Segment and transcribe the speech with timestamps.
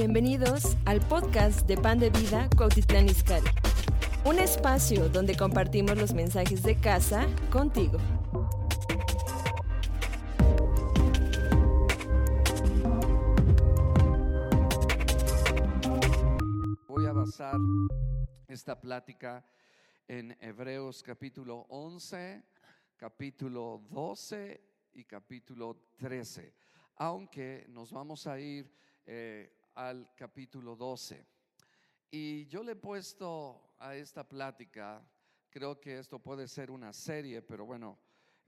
[0.00, 3.50] Bienvenidos al podcast de Pan de Vida Cuautitlán Izcalli.
[4.24, 7.98] Un espacio donde compartimos los mensajes de casa contigo.
[16.86, 17.56] Voy a basar
[18.46, 19.44] esta plática
[20.06, 22.44] en Hebreos capítulo 11,
[22.96, 24.60] capítulo 12
[24.92, 26.54] y capítulo 13,
[26.98, 28.72] aunque nos vamos a ir
[29.04, 31.24] eh, al capítulo 12.
[32.10, 35.00] Y yo le he puesto a esta plática,
[35.50, 37.96] creo que esto puede ser una serie, pero bueno,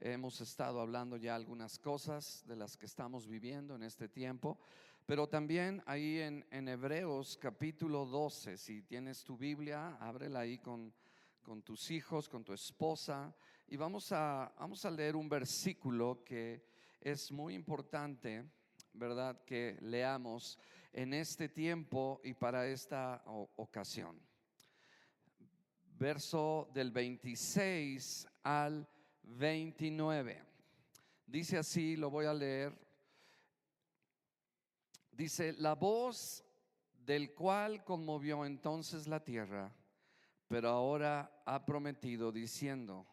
[0.00, 4.58] hemos estado hablando ya algunas cosas de las que estamos viviendo en este tiempo,
[5.06, 10.92] pero también ahí en, en Hebreos capítulo 12, si tienes tu Biblia, ábrela ahí con,
[11.42, 13.32] con tus hijos, con tu esposa,
[13.68, 16.64] y vamos a, vamos a leer un versículo que
[17.00, 18.50] es muy importante
[18.92, 19.40] ¿verdad?
[19.44, 20.58] Que leamos
[20.92, 23.22] en este tiempo y para esta
[23.56, 24.20] ocasión.
[25.98, 28.88] Verso del 26 al
[29.22, 30.42] 29.
[31.26, 32.76] Dice así, lo voy a leer.
[35.12, 36.44] Dice, la voz
[37.04, 39.74] del cual conmovió entonces la tierra,
[40.48, 43.06] pero ahora ha prometido diciendo,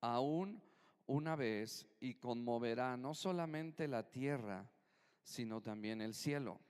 [0.00, 0.62] aún
[1.06, 4.68] una vez y conmoverá no solamente la tierra,
[5.22, 6.60] sino también el cielo.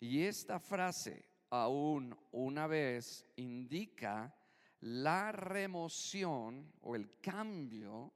[0.00, 4.34] Y esta frase, aún una vez, indica
[4.80, 8.10] la remoción o el cambio,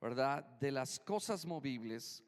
[0.00, 2.22] ¿verdad?, de las cosas movibles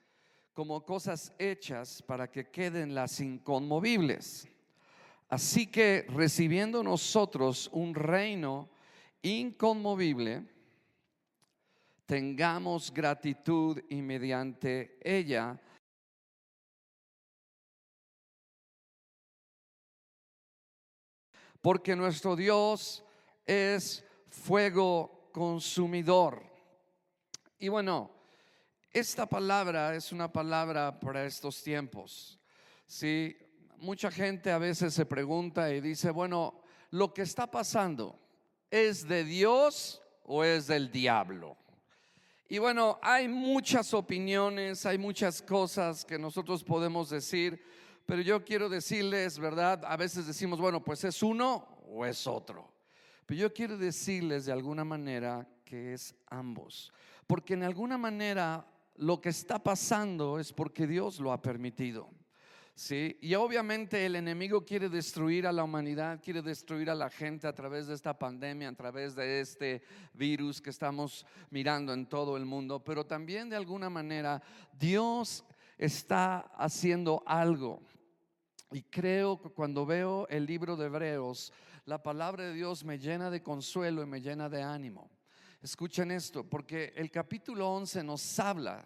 [0.55, 4.48] como cosas hechas para que queden las inconmovibles.
[5.28, 8.70] Así que recibiendo nosotros un reino
[9.20, 10.46] inconmovible,
[12.06, 15.61] tengamos gratitud y mediante ella
[21.64, 23.02] porque nuestro Dios
[23.47, 26.42] es fuego consumidor.
[27.58, 28.11] Y bueno,
[28.92, 32.39] esta palabra es una palabra para estos tiempos.
[32.86, 33.35] Sí,
[33.79, 36.61] mucha gente a veces se pregunta y dice, bueno,
[36.91, 38.20] lo que está pasando
[38.70, 41.57] es de Dios o es del diablo.
[42.47, 47.64] Y bueno, hay muchas opiniones, hay muchas cosas que nosotros podemos decir,
[48.07, 49.83] pero yo quiero decirles, ¿verdad?
[49.85, 52.73] A veces decimos, bueno, pues es uno o es otro.
[53.27, 56.92] Pero yo quiero decirles de alguna manera que es ambos.
[57.27, 58.67] Porque en alguna manera
[58.97, 62.11] lo que está pasando es porque Dios lo ha permitido.
[62.75, 63.17] ¿sí?
[63.23, 67.55] Y obviamente el enemigo quiere destruir a la humanidad, quiere destruir a la gente a
[67.55, 69.83] través de esta pandemia, a través de este
[70.13, 74.42] virus que estamos mirando en todo el mundo, pero también de alguna manera
[74.79, 75.45] Dios
[75.79, 77.83] está haciendo algo.
[78.73, 81.52] Y creo que cuando veo el libro de Hebreos,
[81.86, 85.11] la palabra de Dios me llena de consuelo y me llena de ánimo.
[85.63, 88.85] Escuchen esto, porque el capítulo 11 nos habla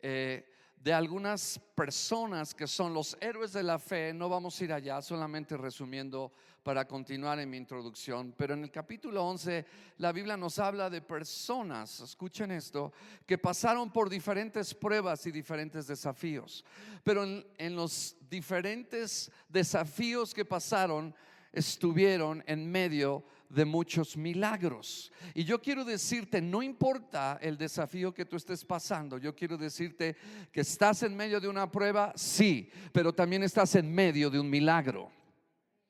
[0.00, 4.12] eh, de algunas personas que son los héroes de la fe.
[4.14, 6.32] No vamos a ir allá, solamente resumiendo
[6.62, 8.34] para continuar en mi introducción.
[8.36, 9.64] Pero en el capítulo 11
[9.98, 12.92] la Biblia nos habla de personas, escuchen esto,
[13.26, 16.64] que pasaron por diferentes pruebas y diferentes desafíos.
[17.02, 21.14] Pero en, en los diferentes desafíos que pasaron,
[21.52, 25.10] estuvieron en medio de muchos milagros.
[25.34, 30.16] Y yo quiero decirte, no importa el desafío que tú estés pasando, yo quiero decirte
[30.52, 34.50] que estás en medio de una prueba, sí, pero también estás en medio de un
[34.50, 35.10] milagro.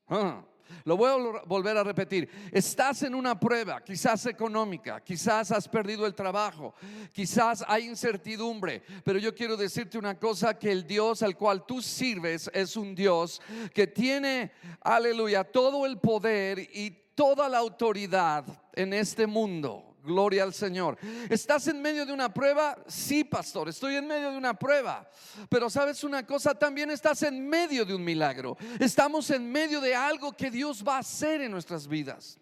[0.08, 0.44] Ah.
[0.84, 2.28] Lo voy a volver a repetir.
[2.52, 6.74] Estás en una prueba, quizás económica, quizás has perdido el trabajo,
[7.12, 11.82] quizás hay incertidumbre, pero yo quiero decirte una cosa, que el Dios al cual tú
[11.82, 13.40] sirves es un Dios
[13.74, 19.87] que tiene, aleluya, todo el poder y toda la autoridad en este mundo.
[20.08, 20.98] Gloria al Señor.
[21.28, 22.76] ¿Estás en medio de una prueba?
[22.88, 25.08] Sí, pastor, estoy en medio de una prueba.
[25.48, 28.56] Pero sabes una cosa, también estás en medio de un milagro.
[28.80, 32.38] Estamos en medio de algo que Dios va a hacer en nuestras vidas.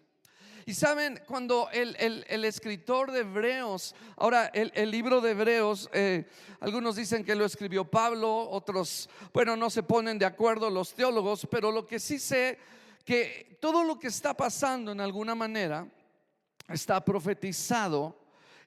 [0.65, 1.95] Y saben, cuando el,
[2.43, 6.25] escritor de Hebreos, ahora el, libro de Hebreos, eh,
[6.59, 11.47] algunos dicen que lo escribió Pablo, otros, bueno, no se ponen de acuerdo los teólogos,
[11.49, 12.59] pero lo que sí sé,
[13.05, 15.87] que todo lo que está pasando en alguna manera,
[16.67, 18.19] está profetizado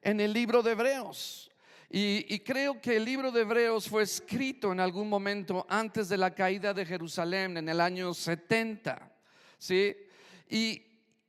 [0.02, 1.50] en el libro de Hebreos.
[1.92, 6.32] Y, creo que el libro de Hebreos fue escrito en algún momento antes de la
[6.32, 9.12] caída de Jerusalén, en el año 70.
[9.58, 9.96] ¿sí?
[10.48, 10.82] Y,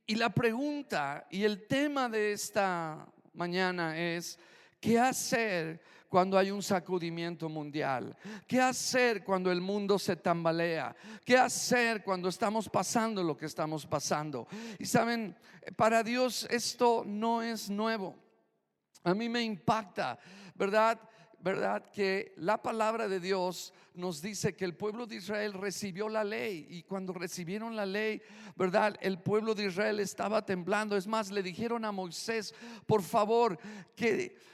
[0.06, 3.04] y la pregunta y el tema de esta
[3.34, 4.38] mañana es,
[4.82, 5.80] ¿Qué hacer
[6.12, 8.14] cuando hay un sacudimiento mundial?
[8.46, 10.94] ¿Qué hacer cuando el mundo se tambalea?
[11.24, 14.46] ¿Qué hacer cuando estamos pasando lo que estamos pasando?
[14.78, 15.34] Y saben,
[15.74, 18.14] para Dios esto no es nuevo.
[19.04, 20.18] A mí me impacta,
[20.54, 21.00] ¿verdad?
[21.40, 21.90] ¿Verdad?
[21.90, 26.66] Que la palabra de Dios nos dice que el pueblo de Israel recibió la ley
[26.68, 28.20] y cuando recibieron la ley,
[28.54, 28.96] ¿verdad?
[29.00, 30.94] El pueblo de Israel estaba temblando.
[30.94, 32.54] Es más, le dijeron a Moisés,
[32.86, 33.58] por favor,
[33.96, 34.51] que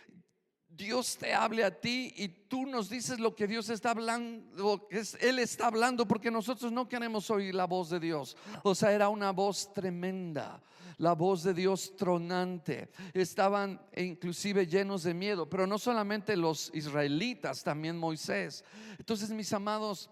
[0.78, 5.02] Dios te hable a ti y tú nos dices lo que Dios está hablando, que
[5.20, 8.36] Él está hablando, porque nosotros no queremos oír la voz de Dios.
[8.62, 10.62] O sea, era una voz tremenda,
[10.98, 12.90] la voz de Dios tronante.
[13.12, 18.64] Estaban inclusive llenos de miedo, pero no solamente los israelitas, también Moisés.
[19.00, 20.08] Entonces, mis amados,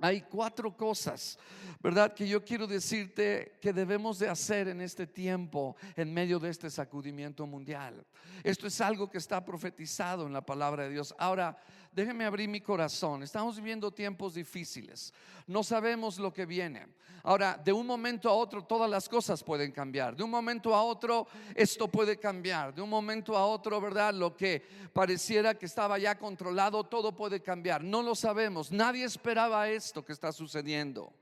[0.00, 1.38] hay cuatro cosas,
[1.80, 2.14] ¿verdad?
[2.14, 6.70] Que yo quiero decirte que debemos de hacer en este tiempo, en medio de este
[6.70, 8.04] sacudimiento mundial.
[8.42, 11.14] Esto es algo que está profetizado en la palabra de Dios.
[11.18, 11.56] Ahora,
[11.94, 13.22] déjeme abrir mi corazón.
[13.22, 15.14] Estamos viviendo tiempos difíciles.
[15.46, 16.88] No sabemos lo que viene.
[17.22, 20.16] Ahora, de un momento a otro todas las cosas pueden cambiar.
[20.16, 22.74] De un momento a otro esto puede cambiar.
[22.74, 24.12] De un momento a otro, ¿verdad?
[24.12, 24.62] Lo que
[24.92, 27.82] pareciera que estaba ya controlado, todo puede cambiar.
[27.82, 28.72] No lo sabemos.
[28.72, 31.12] Nadie esperaba esto que está sucediendo.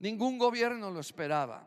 [0.00, 1.66] Ningún gobierno lo esperaba.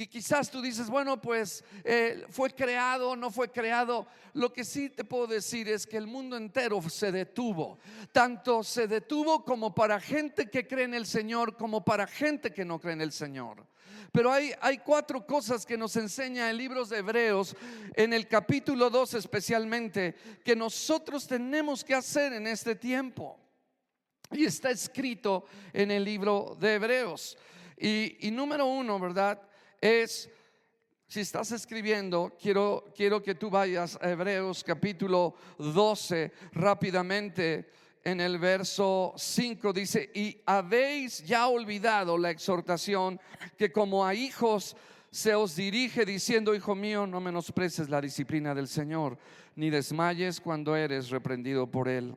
[0.00, 4.06] Y quizás tú dices, bueno, pues eh, fue creado, no fue creado.
[4.32, 7.78] Lo que sí te puedo decir es que el mundo entero se detuvo.
[8.10, 12.64] Tanto se detuvo como para gente que cree en el Señor, como para gente que
[12.64, 13.66] no cree en el Señor.
[14.10, 17.54] Pero hay, hay cuatro cosas que nos enseña el libro de Hebreos,
[17.94, 23.38] en el capítulo 2 especialmente, que nosotros tenemos que hacer en este tiempo.
[24.30, 25.44] Y está escrito
[25.74, 27.36] en el libro de Hebreos.
[27.76, 29.42] Y, y número uno, ¿verdad?
[29.80, 30.28] Es,
[31.06, 37.70] si estás escribiendo, quiero, quiero que tú vayas a Hebreos capítulo 12 rápidamente.
[38.02, 43.20] En el verso 5 dice, y habéis ya olvidado la exhortación
[43.58, 44.74] que como a hijos
[45.10, 49.18] se os dirige diciendo, hijo mío, no menosprecies la disciplina del Señor,
[49.54, 52.16] ni desmayes cuando eres reprendido por Él.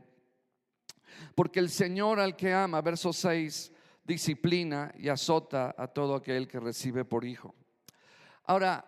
[1.36, 3.73] Porque el Señor al que ama, verso 6,
[4.04, 7.56] disciplina y azota a todo aquel que recibe por hijo.
[8.46, 8.86] Ahora,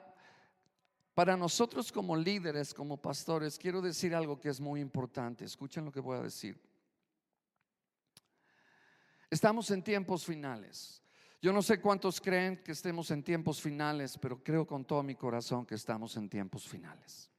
[1.14, 5.46] para nosotros como líderes, como pastores, quiero decir algo que es muy importante.
[5.46, 6.62] Escuchen lo que voy a decir.
[9.30, 11.02] Estamos en tiempos finales.
[11.42, 15.16] Yo no sé cuántos creen que estemos en tiempos finales, pero creo con todo mi
[15.16, 17.30] corazón que estamos en tiempos finales.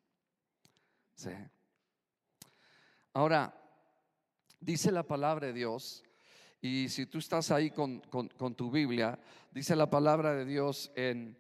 [1.15, 1.33] Sí.
[3.13, 3.55] Ahora,
[4.61, 6.05] dice la palabra de Dios
[6.67, 8.01] y si tú estás ahí con,
[8.57, 9.19] tu Biblia,
[9.53, 11.39] dice la palabra de Dios en,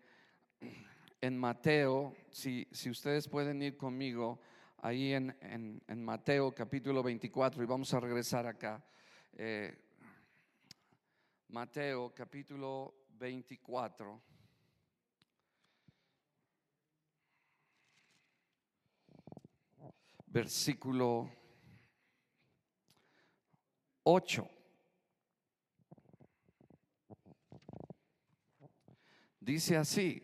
[1.21, 4.41] en Mateo, si, si, ustedes pueden ir conmigo,
[4.79, 8.85] ahí en, en, Mateo capítulo 24, y vamos a regresar acá.
[9.33, 9.77] Eh,
[11.49, 14.23] Mateo capítulo 24.
[20.29, 21.29] Versículo
[24.05, 24.56] 8.
[29.47, 30.21] Dice así,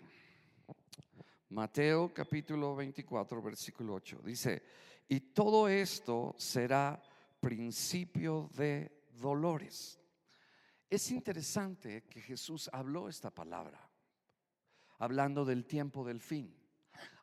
[1.51, 4.21] Mateo capítulo 24, versículo 8.
[4.25, 4.61] Dice,
[5.09, 7.01] y todo esto será
[7.39, 10.01] principio de dolores.
[10.91, 13.89] Es interesante que Jesús habló esta palabra,
[14.99, 16.53] hablando del tiempo del fin.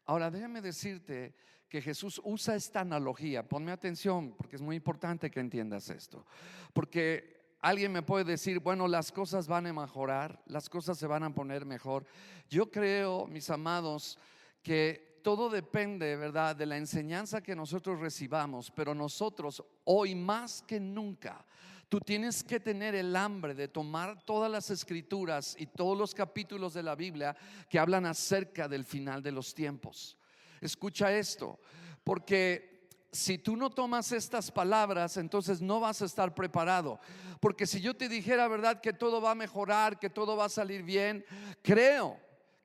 [0.06, 1.36] Ahora, déjame decirte
[1.68, 3.46] que Jesús usa esta analogía.
[3.46, 6.26] Ponme atención, porque es muy importante que entiendas esto.
[6.72, 11.24] Porque alguien me puede decir, bueno, las cosas van a mejorar, las cosas se van
[11.24, 12.06] a poner mejor.
[12.50, 14.18] Yo creo, mis amados,
[14.64, 20.80] que todo depende, ¿verdad?, de la enseñanza que nosotros recibamos, pero nosotros hoy más que
[20.80, 21.46] nunca,
[21.90, 26.74] tú tienes que tener el hambre de tomar todas las escrituras y todos los capítulos
[26.74, 27.36] de la Biblia
[27.70, 30.18] que hablan acerca del final de los tiempos.
[30.62, 31.60] Escucha esto,
[32.04, 32.69] porque
[33.12, 37.00] si tú no tomas estas palabras, entonces no vas a estar preparado.
[37.40, 40.50] Porque si yo te dijera, verdad, que todo va a mejorar, que todo va a
[40.50, 41.26] salir bien,
[41.62, 42.18] creo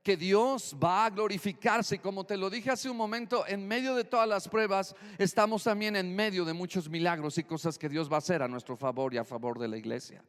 [0.05, 1.99] que Dios va a glorificarse.
[1.99, 5.97] Como te lo dije hace un momento, en medio de todas las pruebas, estamos también
[5.97, 9.15] en medio de muchos milagros y cosas que Dios va a hacer a nuestro favor
[9.15, 10.23] y a favor de la iglesia.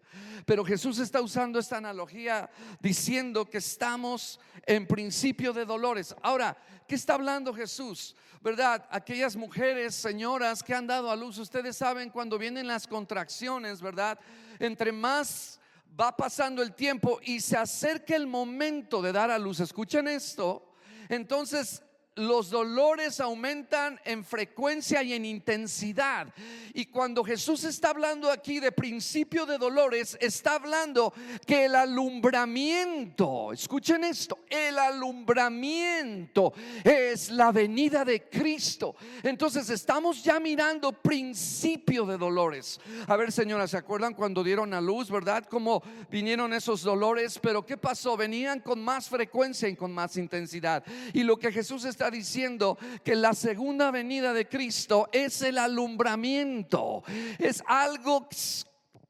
[0.46, 6.15] Pero Jesús está usando esta analogía diciendo que estamos en principio de dolores.
[6.22, 6.55] Ahora,
[6.88, 8.15] ¿qué está hablando Jesús?
[8.41, 8.88] ¿Verdad?
[8.89, 14.17] Aquellas mujeres, señoras que han dado a luz, ustedes saben cuando vienen las contracciones, ¿verdad?
[14.58, 15.60] Entre más
[16.00, 20.74] va pasando el tiempo y se acerca el momento de dar a luz, escuchen esto,
[21.10, 21.84] entonces
[22.15, 26.27] los dolores aumentan en frecuencia y en intensidad.
[26.74, 31.13] Y cuando Jesús está hablando aquí de principio de dolores, está hablando
[31.45, 36.53] que el alumbramiento, escuchen esto, el alumbramiento
[36.84, 38.95] es la venida de Cristo.
[39.22, 42.79] Entonces estamos ya mirando principio de dolores.
[43.07, 45.45] A ver, señora, ¿se acuerdan cuando dieron a luz, verdad?
[45.50, 48.15] Cómo vinieron esos dolores, pero ¿qué pasó?
[48.15, 50.84] Venían con más frecuencia y con más intensidad.
[51.13, 57.03] Y lo que Jesús está diciendo que la segunda venida de Cristo es el alumbramiento,
[57.39, 58.27] es algo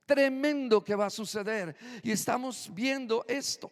[0.05, 3.71] tremendo que va a suceder y estamos viendo esto.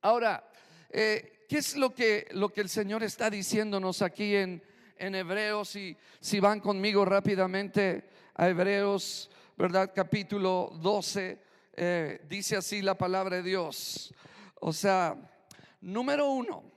[0.00, 0.48] Ahora,
[0.90, 4.62] eh, ¿qué es lo que, lo que el Señor está diciéndonos aquí en,
[4.96, 5.76] en Hebreos?
[5.76, 9.92] Y si van conmigo rápidamente a Hebreos, ¿verdad?
[9.94, 11.38] Capítulo 12,
[11.74, 14.14] eh, dice así la palabra de Dios.
[14.60, 15.16] O sea,
[15.80, 16.71] número uno,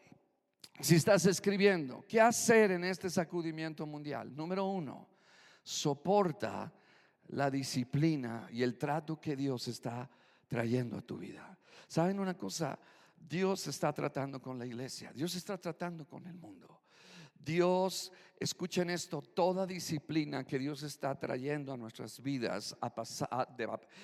[0.79, 4.36] si estás escribiendo, ¿qué hacer en este sacudimiento mundial?
[4.36, 5.08] Número uno,
[5.63, 6.72] soporta
[7.29, 10.10] la disciplina y el trato que Dios está
[10.48, 11.58] trayendo a tu vida.
[11.88, 12.77] ¿Saben una cosa?
[13.15, 16.75] Dios está tratando con la iglesia, Dios está tratando con el mundo.
[17.46, 22.75] Dios, escuchen esto, toda disciplina que Dios está trayendo a nuestras vidas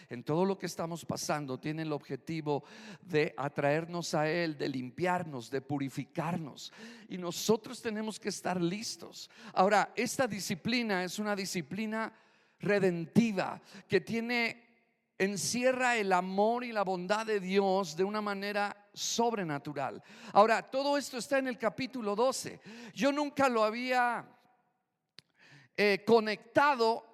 [0.10, 2.64] en todo lo que estamos pasando, tiene el objetivo
[3.02, 6.72] de atraernos a Él, de limpiarnos, de purificarnos.
[7.10, 9.30] Y nosotros tenemos que estar listos.
[9.54, 12.14] Ahora, esta disciplina es una disciplina
[12.60, 14.71] redentiva que tiene
[15.22, 20.02] encierra el amor y la bondad de Dios de una manera sobrenatural.
[20.34, 22.60] Ahora, todo esto está en el capítulo 12.
[22.96, 24.26] Yo nunca lo había
[25.78, 27.06] eh, conectado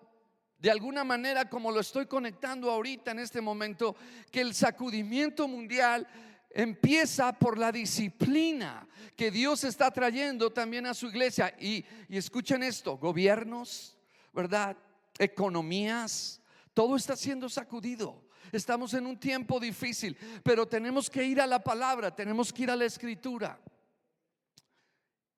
[0.58, 3.96] de alguna manera como lo estoy conectando ahorita en este momento,
[4.32, 6.08] que el sacudimiento mundial
[6.50, 8.88] empieza por la disciplina
[9.18, 11.54] que Dios está trayendo también a su iglesia.
[11.60, 13.98] Y, y escuchen esto, gobiernos,
[14.34, 14.78] ¿verdad?
[15.20, 16.42] Economías,
[16.78, 18.28] todo está siendo sacudido.
[18.52, 22.70] Estamos en un tiempo difícil, pero tenemos que ir a la palabra, tenemos que ir
[22.70, 23.60] a la escritura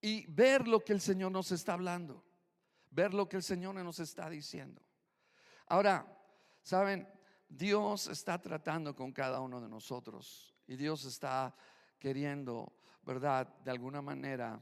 [0.02, 2.26] y ver lo que el Señor nos está hablando,
[2.92, 4.82] ver lo que el Señor nos está diciendo.
[5.68, 6.06] Ahora,
[6.62, 7.08] saben,
[7.48, 11.56] Dios está tratando con cada uno de nosotros y Dios está
[12.00, 13.48] queriendo, ¿verdad?
[13.64, 14.62] De alguna manera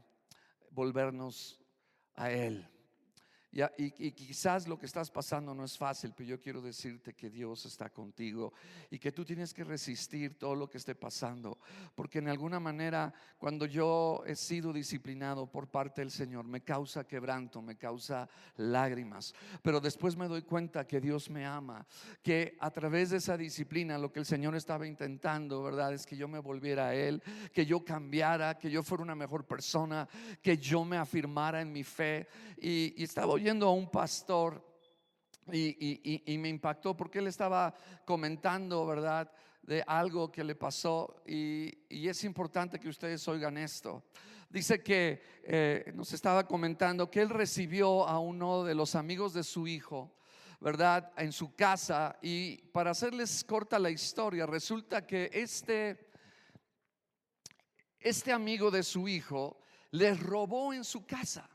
[0.70, 1.60] volvernos
[2.14, 2.70] a Él.
[3.50, 7.64] Y, quizás lo que estás pasando no es fácil, pero yo quiero decirte que Dios
[7.64, 8.52] está contigo
[8.90, 11.58] y que tú tienes que resistir todo lo que esté pasando.
[11.94, 17.06] Porque en alguna manera, cuando yo he sido disciplinado por parte del Señor, me causa
[17.06, 19.34] quebranto, me causa lágrimas.
[19.62, 21.86] Pero después me doy cuenta que Dios me ama,
[22.22, 25.94] que a través de esa disciplina lo que el Señor estaba intentando, ¿verdad?
[25.94, 27.22] Es que yo me volviera a Él,
[27.54, 30.06] que yo cambiara, que yo fuera una mejor persona,
[30.42, 32.28] que yo me afirmara en mi fe.
[32.60, 34.64] Y, y estaba oyendo a un pastor
[35.52, 37.72] y, me impactó porque él estaba
[38.04, 39.30] comentando, ¿verdad?
[39.62, 44.02] De algo que le pasó y, es importante que ustedes oigan esto.
[44.50, 49.44] Dice que eh, nos estaba comentando que él recibió a uno de los amigos de
[49.44, 50.16] su hijo,
[50.58, 51.12] ¿verdad?
[51.16, 56.10] En su casa y para hacerles corta la historia, resulta que este,
[58.00, 59.60] este amigo de su hijo
[59.92, 61.48] les robó en su casa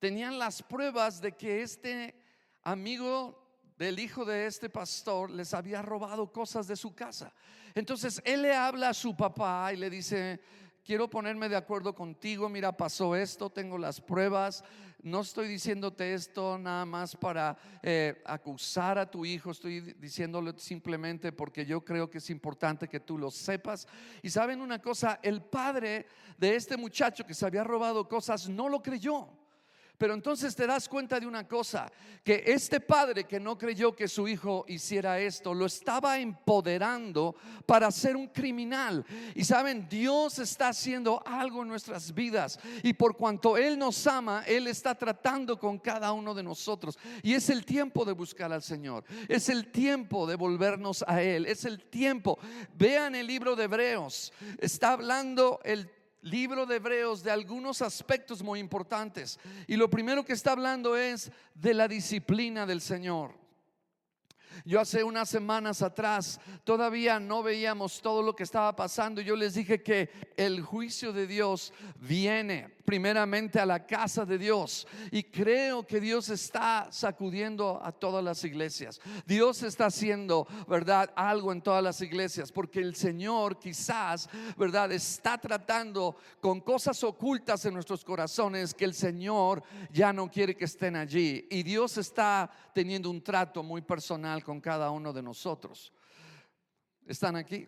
[0.00, 2.16] tenían las pruebas de que este
[2.62, 3.38] amigo
[3.78, 7.32] del hijo de este pastor les había robado cosas de su casa.
[7.74, 10.40] Entonces él le habla a su papá y le dice,
[10.84, 14.64] quiero ponerme de acuerdo contigo, mira, pasó esto, tengo las pruebas,
[15.02, 21.32] no estoy diciéndote esto nada más para eh, acusar a tu hijo, estoy diciéndolo simplemente
[21.32, 23.86] porque yo creo que es importante que tú lo sepas.
[24.22, 26.06] Y saben una cosa, el padre
[26.38, 29.39] de este muchacho que se había robado cosas no lo creyó.
[30.00, 31.92] Pero entonces te das cuenta de una cosa,
[32.24, 37.90] que este padre que no creyó que su hijo hiciera esto, lo estaba empoderando para
[37.90, 39.04] ser un criminal.
[39.34, 42.58] Y saben, Dios está haciendo algo en nuestras vidas.
[42.82, 46.98] Y por cuanto Él nos ama, Él está tratando con cada uno de nosotros.
[47.22, 49.04] Y es el tiempo de buscar al Señor.
[49.28, 51.44] Es el tiempo de volvernos a Él.
[51.44, 52.38] Es el tiempo.
[52.72, 54.32] Vean el libro de Hebreos.
[54.60, 59.38] Está hablando el libro de Hebreos de algunos aspectos muy importantes.
[59.66, 63.34] Y lo primero que está hablando es de la disciplina del Señor.
[64.64, 69.20] Yo hace unas semanas atrás todavía no veíamos todo lo que estaba pasando.
[69.20, 74.86] Yo les dije que el juicio de Dios viene primeramente a la casa de Dios.
[75.12, 79.00] Y creo que Dios está sacudiendo a todas las iglesias.
[79.26, 81.12] Dios está haciendo, ¿verdad?
[81.14, 82.50] Algo en todas las iglesias.
[82.50, 84.90] Porque el Señor quizás, ¿verdad?
[84.90, 90.64] Está tratando con cosas ocultas en nuestros corazones que el Señor ya no quiere que
[90.64, 91.46] estén allí.
[91.48, 95.92] Y Dios está teniendo un trato muy personal con cada uno de nosotros.
[97.06, 97.66] ¿Están aquí?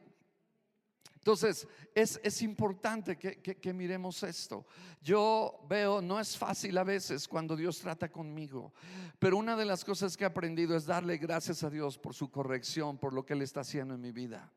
[1.14, 4.66] Entonces, es, importante que, que, miremos esto.
[5.00, 8.72] Yo veo, no es fácil a veces cuando Dios trata conmigo,
[9.20, 12.28] pero una de las cosas que he aprendido es darle gracias a Dios por su
[12.28, 14.52] corrección, por lo que Él está haciendo en mi vida.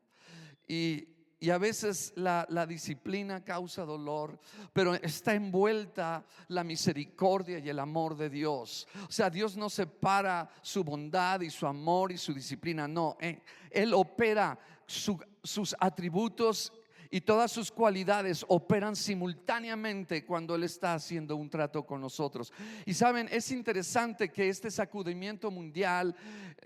[0.66, 4.38] Y, y a veces la, disciplina causa dolor,
[4.72, 8.88] pero está envuelta la misericordia y el amor de Dios.
[9.06, 13.16] O sea, Dios no separa su bondad y su amor y su disciplina, no.
[13.20, 16.72] Eh, él opera sus atributos
[17.10, 22.52] y todas sus cualidades operan simultáneamente cuando Él está haciendo un trato con nosotros.
[22.84, 26.14] Y saben, es interesante que este sacudimiento mundial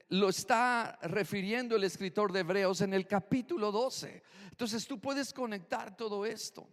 [0.09, 4.23] lo está refiriendo el escritor de Hebreos en el capítulo 12.
[4.51, 6.69] Entonces tú puedes conectar todo esto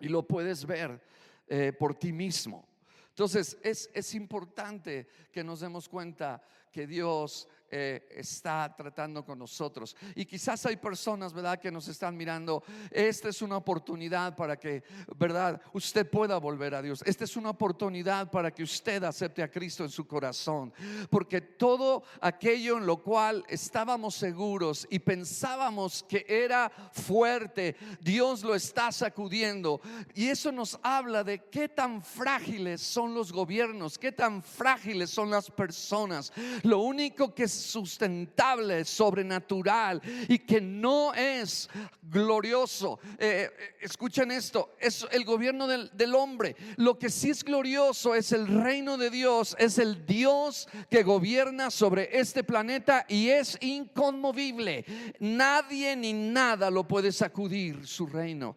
[0.00, 1.02] y lo puedes ver
[1.46, 2.68] eh, por ti mismo.
[3.08, 9.96] Entonces es, es importante que nos demos cuenta que Dios eh, está tratando con nosotros.
[10.14, 12.62] Y quizás hay personas, ¿verdad?, que nos están mirando.
[12.90, 14.82] Esta es una oportunidad para que,
[15.16, 17.02] ¿verdad?, usted pueda volver a Dios.
[17.06, 20.72] Esta es una oportunidad para que usted acepte a Cristo en su corazón.
[21.10, 28.54] Porque todo aquello en lo cual estábamos seguros y pensábamos que era fuerte, Dios lo
[28.54, 29.80] está sacudiendo.
[30.14, 35.30] Y eso nos habla de qué tan frágiles son los gobiernos, qué tan frágiles son
[35.30, 36.32] las personas.
[36.62, 41.68] Lo único que sustentable, sobrenatural y que no es
[42.02, 42.98] glorioso.
[43.18, 46.56] Eh, eh, escuchen esto, es el gobierno del, del hombre.
[46.76, 51.70] Lo que sí es glorioso es el reino de Dios, es el Dios que gobierna
[51.70, 54.84] sobre este planeta y es inconmovible.
[55.20, 58.56] Nadie ni nada lo puede sacudir su reino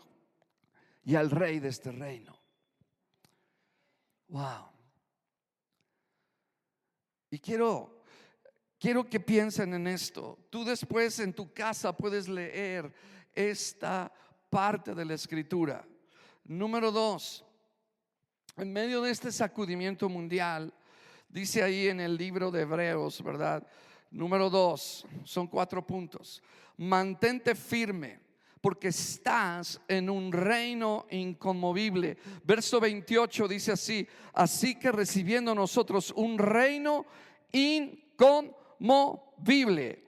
[1.06, 2.34] y al rey de este reino.
[4.30, 4.70] Wow.
[7.30, 8.03] Y quiero
[8.84, 10.38] Quiero que piensen en esto.
[10.50, 12.92] Tú después en tu casa puedes leer
[13.34, 14.12] esta
[14.50, 15.88] parte de la escritura.
[16.44, 17.46] Número dos,
[18.58, 20.74] en medio de este sacudimiento mundial,
[21.30, 23.66] dice ahí en el libro de Hebreos, ¿verdad?
[24.12, 26.44] Número dos, son cuatro puntos.
[26.76, 28.20] Mantente firme
[28.60, 32.18] porque estás en un reino inconmovible.
[32.44, 37.06] Verso 28 dice así, así que recibiendo nosotros un reino
[37.54, 39.20] inconmovible more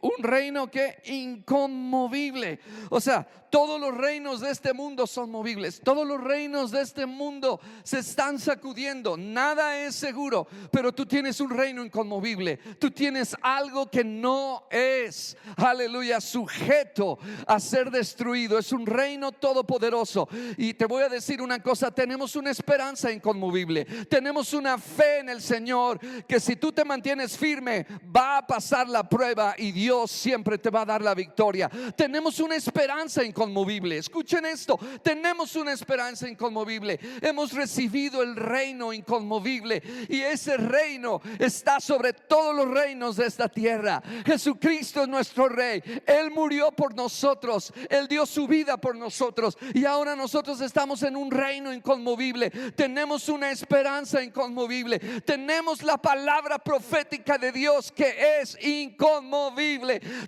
[0.02, 2.60] un reino que inconmovible.
[2.90, 5.82] O sea, todos los reinos de este mundo son movibles.
[5.82, 9.16] Todos los reinos de este mundo se están sacudiendo.
[9.16, 12.58] Nada es seguro, pero tú tienes un reino inconmovible.
[12.80, 17.18] Tú tienes algo que no es, aleluya, sujeto
[17.48, 18.60] a ser destruido.
[18.60, 20.28] Es un reino todopoderoso.
[20.58, 23.86] Y te voy a decir una cosa, tenemos una esperanza inconmovible.
[24.10, 28.90] Tenemos una fe en el Señor que si tú te mantienes firme, va a pasar
[28.90, 29.25] la prueba
[29.58, 31.70] y Dios siempre te va a dar la victoria.
[31.96, 33.98] Tenemos una esperanza inconmovible.
[33.98, 37.00] Escuchen esto, tenemos una esperanza inconmovible.
[37.22, 43.50] Hemos recibido el reino inconmovible y ese reino está sobre todos los reinos de esta
[43.50, 44.02] tierra.
[44.26, 45.82] Jesucristo es nuestro rey.
[46.06, 47.74] Él murió por nosotros.
[47.90, 52.52] Él dio su vida por nosotros y ahora nosotros estamos en un reino inconmovible.
[52.76, 55.00] Tenemos una esperanza inconmovible.
[55.22, 59.05] Tenemos la palabra profética de Dios que es inconmovible.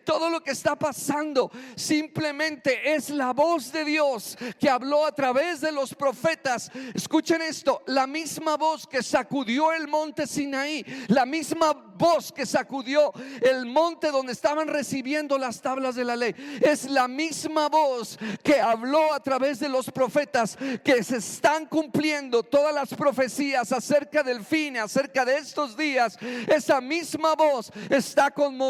[0.03, 5.61] Todo lo que está pasando simplemente es la voz de Dios que habló a través
[5.61, 6.69] de los profetas.
[6.93, 13.11] Escuchen esto, la misma voz que sacudió el monte Sinaí, la misma voz que sacudió
[13.41, 18.61] el monte donde estaban recibiendo las tablas de la ley, es la misma voz que
[18.61, 24.45] habló a través de los profetas que se están cumpliendo todas las profecías acerca del
[24.45, 26.17] fin, acerca de estos días.
[26.47, 28.66] Esa misma voz está conmoviendo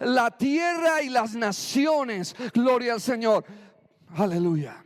[0.00, 2.34] la tierra y las naciones.
[2.52, 3.44] Gloria al Señor.
[4.16, 4.84] Aleluya.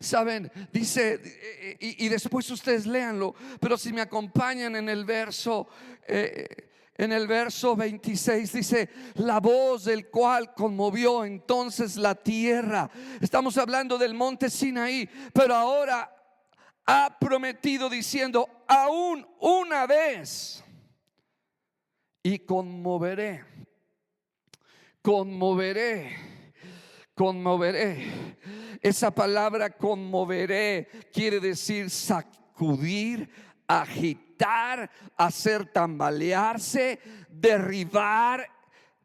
[0.00, 5.66] Saben, dice, y, después ustedes léanlo, pero si me acompañan en el verso,
[6.06, 6.46] eh,
[6.96, 12.88] en el verso 26 dice, la voz del cual conmovió entonces la tierra.
[13.20, 16.14] Estamos hablando del monte Sinaí, pero ahora
[16.86, 20.63] ha prometido diciendo, aún una vez
[22.24, 23.44] y conmoveré.
[25.02, 26.16] Conmoveré.
[27.14, 28.36] Conmoveré.
[28.80, 33.28] Esa palabra conmoveré quiere decir sacudir,
[33.68, 38.48] agitar, hacer tambalearse, derribar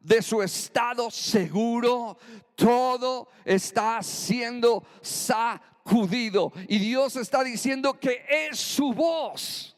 [0.00, 2.16] de su estado seguro.
[2.54, 6.52] Todo está siendo sacudido.
[6.68, 9.76] Y Dios está diciendo que es su voz.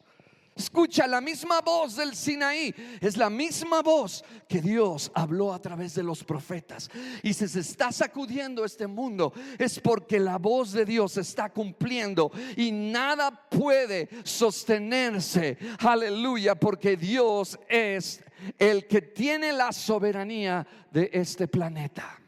[0.55, 5.95] Escucha, la misma voz del Sinaí es la misma voz que Dios habló a través
[5.95, 6.91] de los profetas.
[7.23, 12.31] Y si se está sacudiendo este mundo es porque la voz de Dios está cumpliendo
[12.55, 15.57] y nada puede sostenerse.
[15.79, 18.23] Aleluya, porque Dios es
[18.59, 22.19] el que tiene la soberanía de este planeta.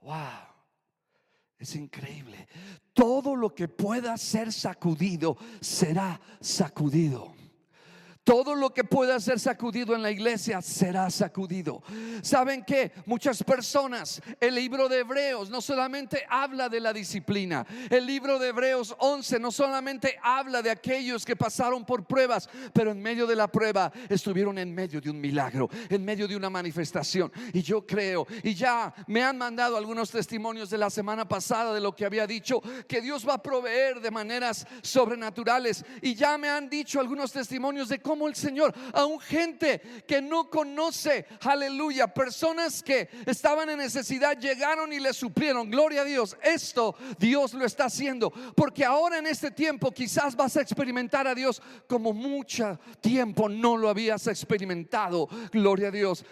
[0.00, 0.51] Wow.
[1.62, 2.48] Es increíble.
[2.92, 7.32] Todo lo que pueda ser sacudido será sacudido.
[8.24, 11.82] Todo lo que pueda ser sacudido en la iglesia será sacudido.
[12.22, 18.06] ¿Saben que Muchas personas, el libro de Hebreos no solamente habla de la disciplina, el
[18.06, 23.02] libro de Hebreos 11 no solamente habla de aquellos que pasaron por pruebas, pero en
[23.02, 27.32] medio de la prueba estuvieron en medio de un milagro, en medio de una manifestación.
[27.52, 31.80] Y yo creo, y ya me han mandado algunos testimonios de la semana pasada de
[31.80, 35.84] lo que había dicho, que Dios va a proveer de maneras sobrenaturales.
[36.00, 38.74] Y ya me han dicho algunos testimonios de cómo como el Señor,
[39.08, 45.70] un gente que no conoce, aleluya, personas que estaban en necesidad llegaron y le suplieron,
[45.70, 50.58] gloria a Dios, esto Dios lo está haciendo, porque ahora en este tiempo quizás vas
[50.58, 56.22] a experimentar a Dios como mucho tiempo no lo habías experimentado, gloria a Dios.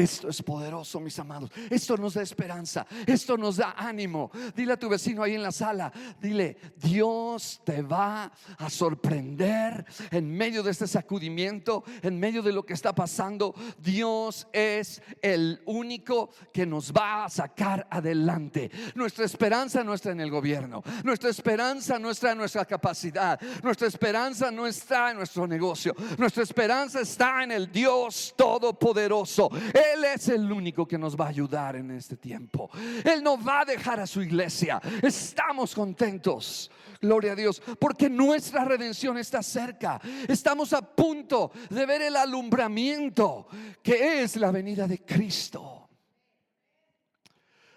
[0.00, 1.50] Esto es poderoso, mis amados.
[1.68, 2.86] Esto nos da esperanza.
[3.06, 4.30] Esto nos da ánimo.
[4.56, 5.92] Dile a tu vecino ahí en la sala.
[6.18, 12.64] Dile, Dios te va a sorprender en medio de este sacudimiento, en medio de lo
[12.64, 13.54] que está pasando.
[13.78, 18.70] Dios es el único que nos va a sacar adelante.
[18.94, 20.82] Nuestra esperanza no está en el gobierno.
[21.04, 23.38] Nuestra esperanza no está en nuestra capacidad.
[23.62, 25.94] Nuestra esperanza no está en nuestro negocio.
[26.16, 29.50] Nuestra esperanza está en el Dios Todopoderoso.
[29.74, 32.70] Él es el único que nos va a ayudar en este tiempo.
[33.04, 34.80] Él no va a dejar a su iglesia.
[35.02, 36.70] Estamos contentos.
[37.00, 40.00] Gloria a Dios, porque nuestra redención está cerca.
[40.28, 43.46] Estamos a punto de ver el alumbramiento
[43.82, 45.88] que es la venida de Cristo.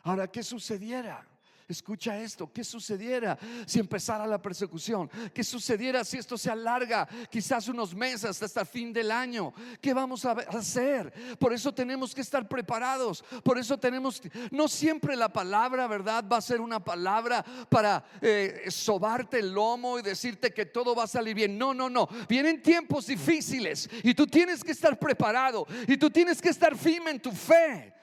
[0.03, 1.25] Ahora, ¿qué sucediera?
[1.73, 5.09] Escucha esto, ¿qué sucediera si empezara la persecución?
[5.33, 9.51] ¿Qué sucediera si esto se alarga quizás unos meses hasta el fin del año?
[9.81, 11.11] ¿Qué vamos a hacer?
[11.39, 13.25] Por eso tenemos que estar preparados.
[13.43, 16.23] Por eso tenemos, no siempre la palabra, ¿verdad?
[16.31, 21.05] Va a ser una palabra para eh, sobarte el lomo y decirte que todo va
[21.05, 21.57] a salir bien.
[21.57, 22.07] No, no, no.
[22.29, 27.09] Vienen tiempos difíciles y tú tienes que estar preparado y tú tienes que estar firme
[27.09, 27.93] en tu fe.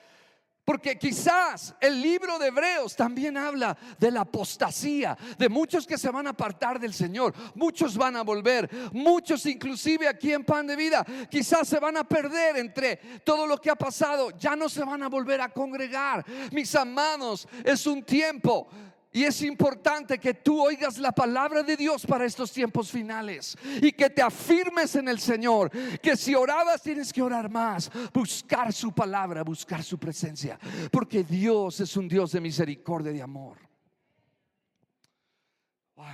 [0.70, 6.12] Porque quizás el libro de Hebreos también habla de la apostasía, de muchos que se
[6.12, 10.76] van a apartar del Señor, muchos van a volver, muchos inclusive aquí en Pan de
[10.76, 14.84] Vida, quizás se van a perder entre todo lo que ha pasado, ya no se
[14.84, 16.24] van a volver a congregar.
[16.52, 18.68] Mis amados, es un tiempo
[19.12, 23.90] y es importante que tú oigas la palabra de Dios para estos tiempos finales y
[23.90, 25.70] que te afirmes en el Señor,
[26.00, 30.58] que si orabas tienes que orar más, buscar su palabra, buscar su presencia,
[30.92, 33.58] porque Dios es un Dios de misericordia y de amor.
[35.96, 36.06] Wow.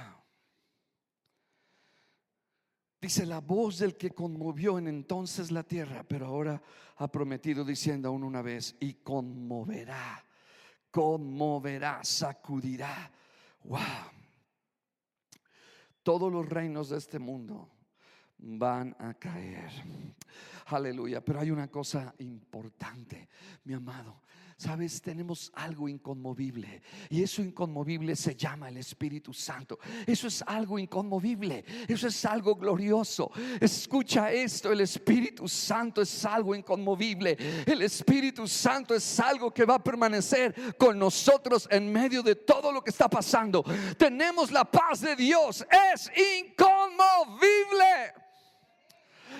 [2.98, 6.62] Dice la voz del que conmovió en entonces la tierra, pero ahora
[6.96, 10.25] ha prometido diciendo aún una vez, y conmoverá
[10.96, 13.10] conmoverá, sacudirá.
[13.64, 13.80] Wow.
[16.02, 17.68] Todos los reinos de este mundo
[18.38, 19.70] van a caer.
[20.68, 21.22] Aleluya.
[21.22, 23.28] Pero hay una cosa importante,
[23.64, 24.22] mi amado.
[24.58, 29.78] Sabes, tenemos algo inconmovible y eso inconmovible se llama el Espíritu Santo.
[30.06, 33.30] Eso es algo inconmovible, eso es algo glorioso.
[33.60, 37.36] Escucha esto, el Espíritu Santo es algo inconmovible.
[37.66, 42.72] El Espíritu Santo es algo que va a permanecer con nosotros en medio de todo
[42.72, 43.62] lo que está pasando.
[43.98, 46.10] Tenemos la paz de Dios, es
[46.46, 48.25] inconmovible.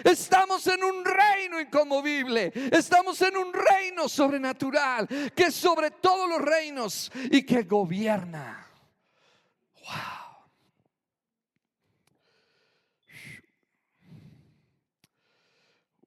[0.05, 2.53] Estamos en un reino inconmovible.
[2.73, 8.67] Estamos en un reino sobrenatural que es sobre todos los reinos y que gobierna.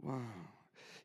[0.02, 0.12] Wow.
[0.12, 0.22] Wow.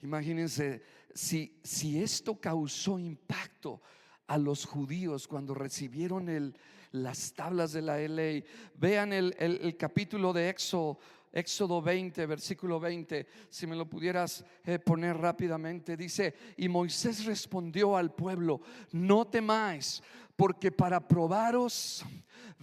[0.02, 0.82] Imagínense
[1.14, 3.80] si, si esto causó impacto
[4.26, 6.56] a los judíos cuando recibieron el,
[6.92, 8.44] las tablas de la ley.
[8.74, 10.98] Vean el, el capítulo de Éxodo
[11.34, 17.96] Éxodo 20, versículo 20, si me lo pudieras eh, poner rápidamente, dice, y Moisés respondió
[17.96, 18.60] al pueblo,
[18.92, 20.00] no temáis,
[20.36, 22.04] porque para probaros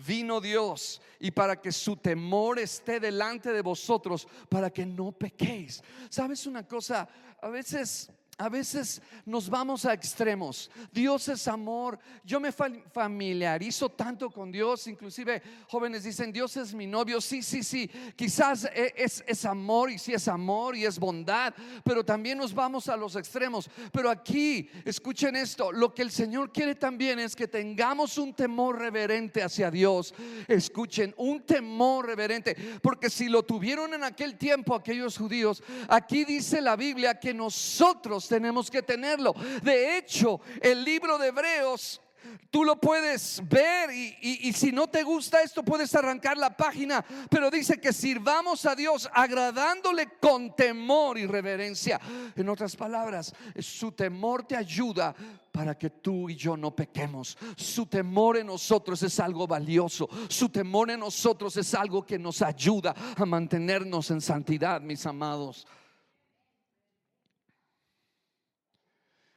[0.07, 5.84] vino Dios y para que su temor esté delante de vosotros, para que no pequéis.
[6.10, 7.10] ¿Sabes una cosa?
[7.41, 8.10] A veces
[8.41, 10.71] a veces nos vamos a extremos.
[10.91, 11.99] Dios es amor.
[12.23, 14.88] Yo me familiarizo tanto con Dios.
[14.88, 17.21] Inclusive jóvenes dicen, Dios es mi novio.
[17.21, 17.88] Sí, sí, sí.
[18.15, 21.54] Quizás e, es, es amor y sí es amor y es bondad.
[21.84, 23.69] Pero también nos vamos a los extremos.
[23.91, 25.71] Pero aquí, escuchen esto.
[25.71, 30.15] Lo que el Señor quiere también es que tengamos un temor reverente hacia Dios.
[30.47, 32.58] Escuchen, un temor reverente.
[32.82, 38.31] Porque si lo tuvieron en aquel tiempo aquellos judíos, aquí dice la Biblia que nosotros
[38.32, 39.36] tenemos que tenerlo.
[39.62, 42.02] De hecho, el libro de Hebreos
[42.50, 47.50] Tú lo puedes ver y, si no te gusta esto puedes arrancar la página, pero
[47.50, 52.00] dice que sirvamos a Dios agradándole con temor y reverencia.
[52.36, 55.15] En otras palabras, su temor te ayuda
[55.52, 57.38] para que tú y yo no pequemos.
[57.56, 60.10] Su temor en nosotros es algo valioso.
[60.28, 65.65] Su temor en nosotros es algo que nos ayuda a mantenernos en santidad, mis amados.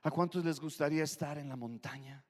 [0.04, 2.23] ¿A cuántos les gustaría estar en la montaña?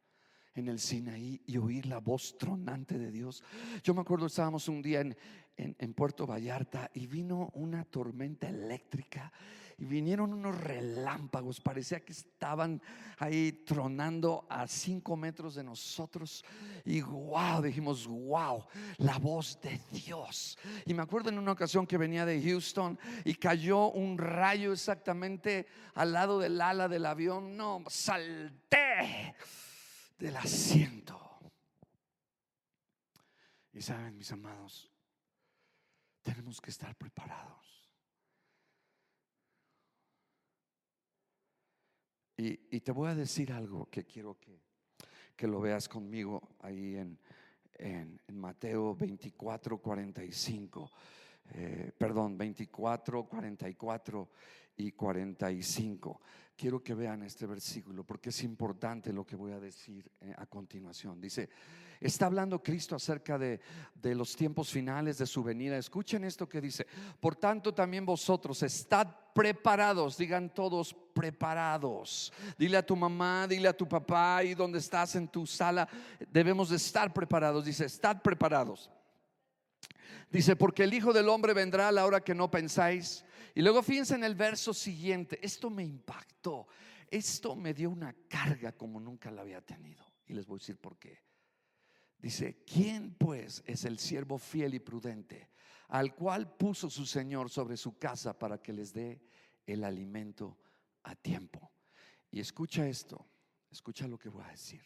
[0.54, 3.42] En el Sinaí y oír la voz tronante de Dios.
[3.82, 5.16] Yo me acuerdo, estábamos un día en,
[5.56, 9.32] en, Puerto Vallarta y vino una tormenta eléctrica
[9.76, 12.80] y vinieron unos relámpagos, parecía que estaban
[13.18, 16.44] ahí tronando a cinco metros de nosotros
[16.84, 18.64] y wow, dijimos, wow,
[18.98, 20.56] la voz de Dios.
[20.86, 25.66] Y me acuerdo en una ocasión que venía de Houston y cayó un rayo exactamente
[25.94, 29.34] al lado del ala del avión, no, salté
[30.18, 31.20] del asiento.
[33.72, 34.90] Y saben, mis amados,
[36.22, 37.64] tenemos que estar preparados.
[42.37, 44.61] Y, te voy a decir algo que quiero que,
[45.37, 47.18] que lo veas conmigo ahí en,
[47.74, 50.90] en, Mateo 24, 45.
[51.55, 54.31] Eh, perdón, 24, 44
[54.77, 56.20] y 45.
[56.56, 60.46] Quiero que vean este versículo porque es importante lo que voy a decir eh, a
[60.46, 61.20] continuación.
[61.20, 61.48] Dice,
[62.00, 63.60] está hablando Cristo acerca de,
[63.94, 65.76] de los tiempos finales de su venida.
[65.76, 66.86] Escuchen esto que dice,
[67.18, 72.32] por tanto también vosotros estad preparados, digan todos preparados.
[72.56, 75.88] Dile a tu mamá, dile a tu papá y donde estás en tu sala,
[76.30, 77.64] debemos de estar preparados.
[77.64, 78.90] Dice, estad preparados.
[80.30, 83.23] Dice, porque el Hijo del Hombre vendrá a la hora que no pensáis.
[83.54, 86.66] Y luego fíjense en el verso siguiente, esto me impactó,
[87.08, 90.04] esto me dio una carga como nunca la había tenido.
[90.26, 91.22] Y les voy a decir por qué.
[92.18, 95.50] Dice, ¿quién pues es el siervo fiel y prudente
[95.88, 99.20] al cual puso su Señor sobre su casa para que les dé
[99.66, 100.58] el alimento
[101.04, 101.70] a tiempo?
[102.32, 103.24] Y escucha esto,
[103.70, 104.82] escucha lo que voy a decir.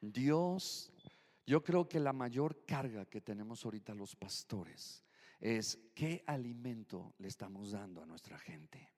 [0.00, 0.92] Dios,
[1.46, 5.04] yo creo que la mayor carga que tenemos ahorita los pastores
[5.40, 8.90] es qué alimento le estamos dando a nuestra gente.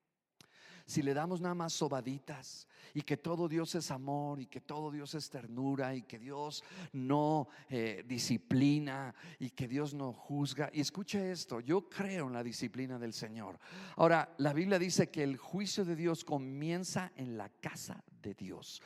[0.84, 4.90] Si le damos nada más sobaditas y que todo Dios es amor y que todo
[4.90, 10.70] Dios es ternura y que Dios no eh, disciplina y que Dios no juzga.
[10.72, 13.58] Y escuche esto, yo creo en la disciplina del Señor.
[13.96, 18.82] Ahora, la Biblia dice que el juicio de Dios comienza en la casa de Dios.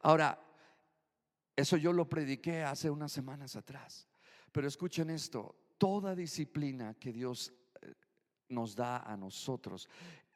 [0.00, 0.38] Ahora,
[1.54, 4.08] eso yo lo prediqué hace unas semanas atrás.
[4.52, 7.92] Pero escuchen esto, toda disciplina que Dios eh,
[8.48, 9.88] nos da a nosotros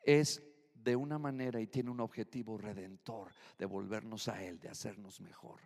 [0.02, 0.42] es
[0.74, 5.60] de una manera y tiene un objetivo redentor de volvernos a Él, de hacernos mejor.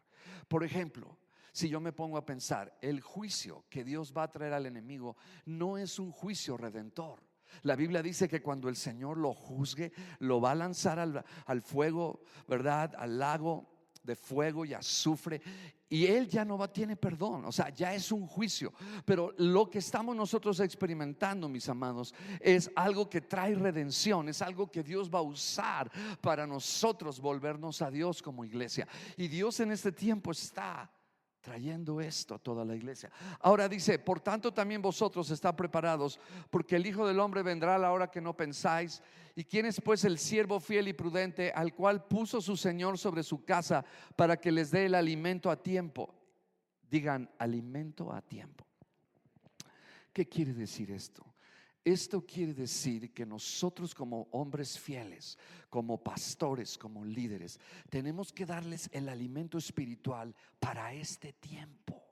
[0.48, 1.18] Por ejemplo,
[1.52, 5.16] si yo me pongo a pensar, el juicio que Dios va a traer al enemigo
[5.46, 7.22] no es un juicio redentor.
[7.62, 11.62] La Biblia dice que cuando el Señor lo juzgue, lo va a lanzar al, al
[11.62, 12.92] fuego, ¿verdad?
[12.98, 13.73] Al lago
[14.04, 15.40] de fuego y azufre
[15.94, 18.72] y él ya no va, tiene perdón, o sea, ya es un juicio.
[19.04, 24.70] Pero lo que estamos nosotros experimentando, mis amados, es algo que trae redención, es algo
[24.70, 25.88] que Dios va a usar
[26.20, 28.88] para nosotros volvernos a Dios como iglesia.
[29.16, 30.90] Y Dios en este tiempo está
[31.44, 33.10] trayendo esto a toda la iglesia.
[33.40, 37.78] Ahora dice, por tanto también vosotros está preparados, porque el Hijo del Hombre vendrá a
[37.78, 39.02] la hora que no pensáis.
[39.36, 43.22] ¿Y quién es pues el siervo fiel y prudente al cual puso su Señor sobre
[43.22, 43.84] su casa
[44.16, 46.14] para que les dé el alimento a tiempo?
[46.90, 48.66] Digan, alimento a tiempo.
[50.14, 51.33] ¿Qué quiere decir esto?
[51.84, 55.36] Esto quiere decir que nosotros como hombres fieles,
[55.68, 62.03] como pastores, como líderes, tenemos que darles el alimento espiritual para este tiempo.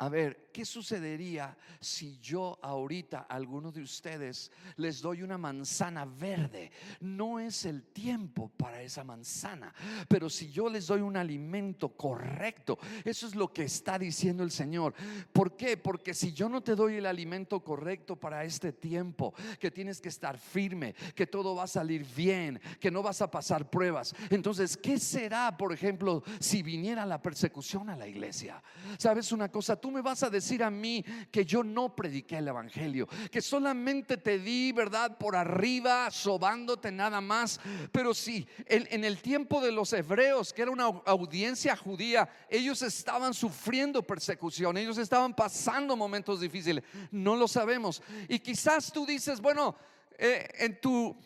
[0.00, 6.04] A ver, ¿qué sucedería si yo ahorita a algunos de ustedes les doy una manzana
[6.04, 6.70] verde?
[7.00, 9.74] No es el tiempo para esa manzana,
[10.06, 14.52] pero si yo les doy un alimento correcto, eso es lo que está diciendo el
[14.52, 14.94] Señor.
[15.32, 15.76] ¿Por qué?
[15.76, 20.10] Porque si yo no te doy el alimento correcto para este tiempo, que tienes que
[20.10, 24.76] estar firme, que todo va a salir bien, que no vas a pasar pruebas, entonces,
[24.76, 28.62] ¿qué será, por ejemplo, si viniera la persecución a la iglesia?
[28.96, 29.74] ¿Sabes una cosa?
[29.90, 34.38] Me vas a decir a mí que yo no prediqué el Evangelio, que solamente te
[34.38, 35.16] di, ¿verdad?
[35.18, 37.60] Por arriba, sobándote nada más.
[37.92, 42.82] Pero sí, en, en el tiempo de los hebreos, que era una audiencia judía, ellos
[42.82, 46.84] estaban sufriendo persecución, ellos estaban pasando momentos difíciles.
[47.10, 48.02] No lo sabemos.
[48.28, 49.76] Y quizás tú dices, bueno,
[50.18, 51.16] eh, en tu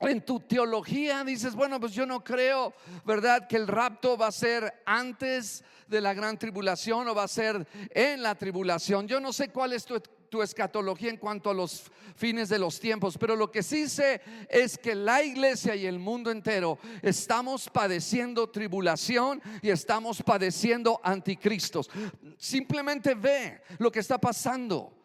[0.00, 3.46] en tu teología dices, bueno, pues yo no creo, ¿verdad?
[3.46, 7.66] Que el rapto va a ser antes de la gran tribulación o va a ser
[7.90, 9.06] en la tribulación.
[9.06, 11.84] Yo no sé cuál es tu, tu escatología en cuanto a los
[12.16, 15.98] fines de los tiempos, pero lo que sí sé es que la iglesia y el
[15.98, 21.90] mundo entero estamos padeciendo tribulación y estamos padeciendo anticristos.
[22.36, 25.03] Simplemente ve lo que está pasando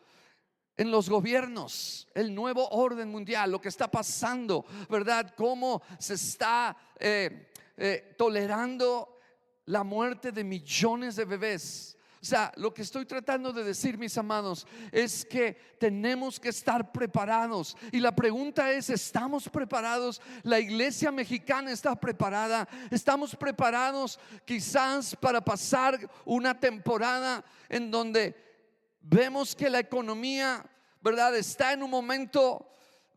[0.79, 5.33] en los gobiernos, el nuevo orden mundial, lo que está pasando, ¿verdad?
[5.35, 9.19] Cómo se está eh, eh, tolerando
[9.65, 11.97] la muerte de millones de bebés.
[12.21, 16.93] O sea, lo que estoy tratando de decir, mis amados, es que tenemos que estar
[16.93, 17.75] preparados.
[17.91, 20.21] Y la pregunta es, ¿estamos preparados?
[20.43, 22.69] ¿La iglesia mexicana está preparada?
[22.89, 28.48] ¿Estamos preparados quizás para pasar una temporada en donde
[29.09, 30.63] vemos que la economía,
[31.01, 31.35] ¿verdad?
[31.35, 32.69] Está en un momento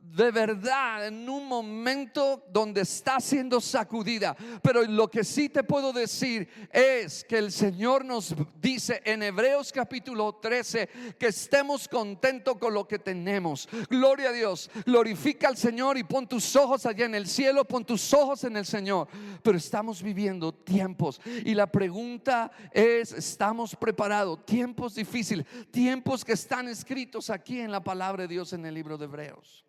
[0.02, 4.36] de verdad en un momento donde está siendo sacudida.
[4.62, 9.72] Pero lo que sí te puedo decir es que el Señor nos dice en Hebreos
[9.72, 13.68] capítulo 13 que estemos contentos con lo que tenemos.
[13.88, 14.70] Gloria a Dios.
[14.84, 18.56] Glorifica al Señor y pon tus ojos allá en el cielo, pon tus ojos en
[18.56, 19.08] el Señor.
[19.42, 24.44] Pero estamos viviendo tiempos y la pregunta es, ¿estamos preparados?
[24.44, 28.98] Tiempos difíciles, tiempos que están escritos aquí en la palabra de Dios en el libro
[28.98, 29.64] de Hebreos.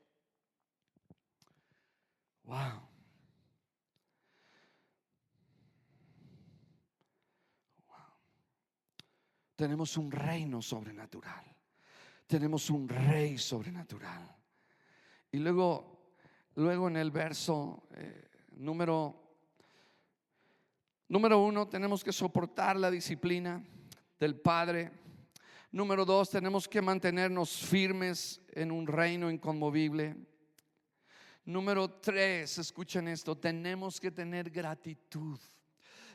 [2.43, 2.89] Wow.
[9.55, 11.45] Tenemos un reino sobrenatural.
[12.27, 14.35] Tenemos un rey sobrenatural.
[15.31, 16.15] Y luego,
[16.55, 19.23] luego en el verso eh, número
[21.07, 23.63] número uno, tenemos que soportar la disciplina
[24.19, 24.91] del Padre.
[25.71, 30.15] Número dos, tenemos que mantenernos firmes en un reino inconmovible.
[31.45, 35.39] Número tres, escuchen esto, tenemos que tener gratitud.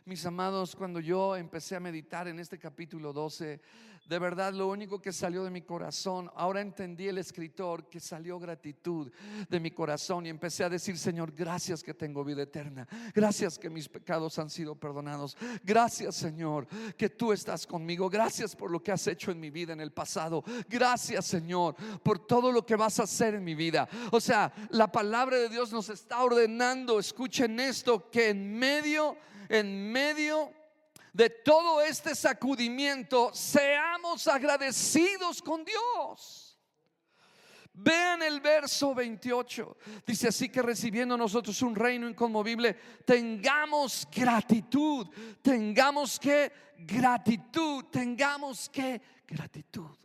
[0.08, 3.60] Mis amados, cuando yo empecé a meditar en este capítulo 12,
[4.08, 8.38] de verdad, lo único que salió de mi corazón, ahora entendí el escritor que salió
[8.38, 9.12] gratitud
[9.50, 12.88] de mi corazón y empecé a decir, Señor, gracias que tengo vida eterna.
[13.14, 15.36] Gracias que mis pecados han sido perdonados.
[15.62, 16.66] Gracias, Señor,
[16.96, 18.08] que tú estás conmigo.
[18.08, 20.42] Gracias por lo que has hecho en mi vida en el pasado.
[20.70, 23.86] Gracias, Señor, por todo lo que vas a hacer en mi vida.
[24.10, 29.18] O sea, la palabra de Dios nos está ordenando, escuchen esto, que en medio,
[29.48, 30.52] en medio
[31.12, 36.48] de todo este sacudimiento, seamos agradecidos con Dios.
[37.72, 39.76] Vean el verso 28.
[40.04, 45.06] Dice así que recibiendo nosotros un reino inconmovible, tengamos gratitud,
[45.42, 49.96] tengamos que gratitud, tengamos que gratitud.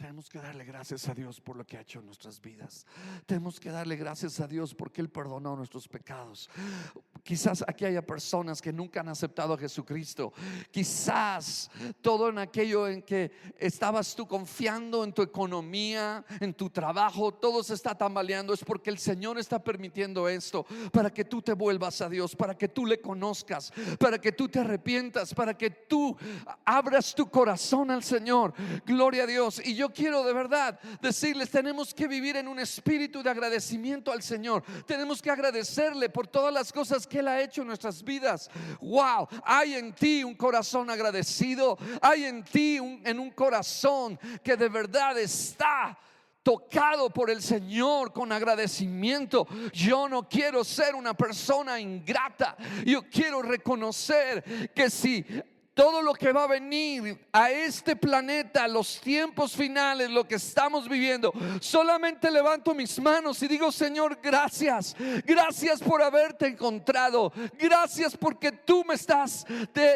[0.00, 2.86] Tenemos que darle gracias a Dios por lo que ha hecho en nuestras vidas.
[3.26, 6.48] Tenemos que darle gracias a Dios porque Él perdonó nuestros pecados.
[7.22, 10.32] Quizás aquí haya personas que nunca han aceptado a Jesucristo.
[10.70, 17.34] Quizás todo en aquello en que estabas tú confiando en tu economía, en tu trabajo,
[17.34, 18.54] todo se está tambaleando.
[18.54, 22.56] Es porque el Señor está permitiendo esto para que tú te vuelvas a Dios, para
[22.56, 26.16] que tú le conozcas, para que tú te arrepientas, para que tú
[26.64, 28.54] abras tu corazón al Señor.
[28.86, 29.60] Gloria a Dios.
[29.62, 34.22] Y yo quiero de verdad decirles, tenemos que vivir en un espíritu de agradecimiento al
[34.22, 34.62] Señor.
[34.86, 38.50] Tenemos que agradecerle por todas las cosas que Él ha hecho en nuestras vidas.
[38.80, 41.78] Wow, hay en ti un corazón agradecido.
[42.00, 45.98] Hay en ti en un corazón que de verdad está
[46.42, 49.46] tocado por el Señor con agradecimiento.
[49.72, 52.56] Yo no quiero ser una persona ingrata.
[52.84, 55.24] Yo quiero reconocer que si
[55.80, 60.86] todo lo que va a venir a este planeta, los tiempos finales, lo que estamos
[60.86, 64.94] viviendo, solamente levanto mis manos y digo, Señor, gracias.
[65.24, 67.32] Gracias por haberte encontrado.
[67.58, 69.46] Gracias porque tú me estás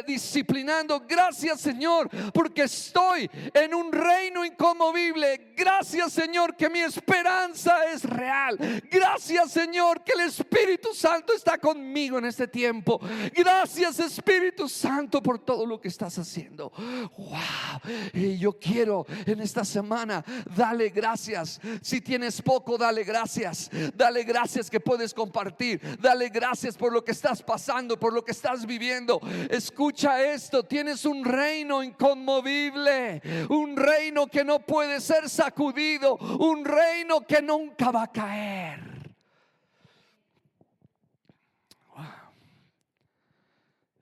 [0.06, 1.04] disciplinando.
[1.06, 5.52] Gracias, Señor, porque estoy en un reino inconmovible.
[5.54, 8.56] Gracias, Señor, que mi esperanza es real.
[8.90, 12.98] Gracias, Señor, que el Espíritu Santo está conmigo en este tiempo.
[13.34, 16.70] Gracias, Espíritu Santo, por todo lo que estás haciendo.
[17.16, 17.92] Wow.
[18.12, 20.24] Y yo quiero en esta semana
[20.56, 21.60] dale gracias.
[21.82, 23.70] Si tienes poco, dale gracias.
[23.94, 25.80] Dale gracias que puedes compartir.
[26.00, 29.20] Dale gracias por lo que estás pasando, por lo que estás viviendo.
[29.50, 30.62] Escucha esto.
[30.64, 33.22] Tienes un reino inconmovible.
[33.48, 36.16] Un reino que no puede ser sacudido.
[36.16, 38.94] Un reino que nunca va a caer.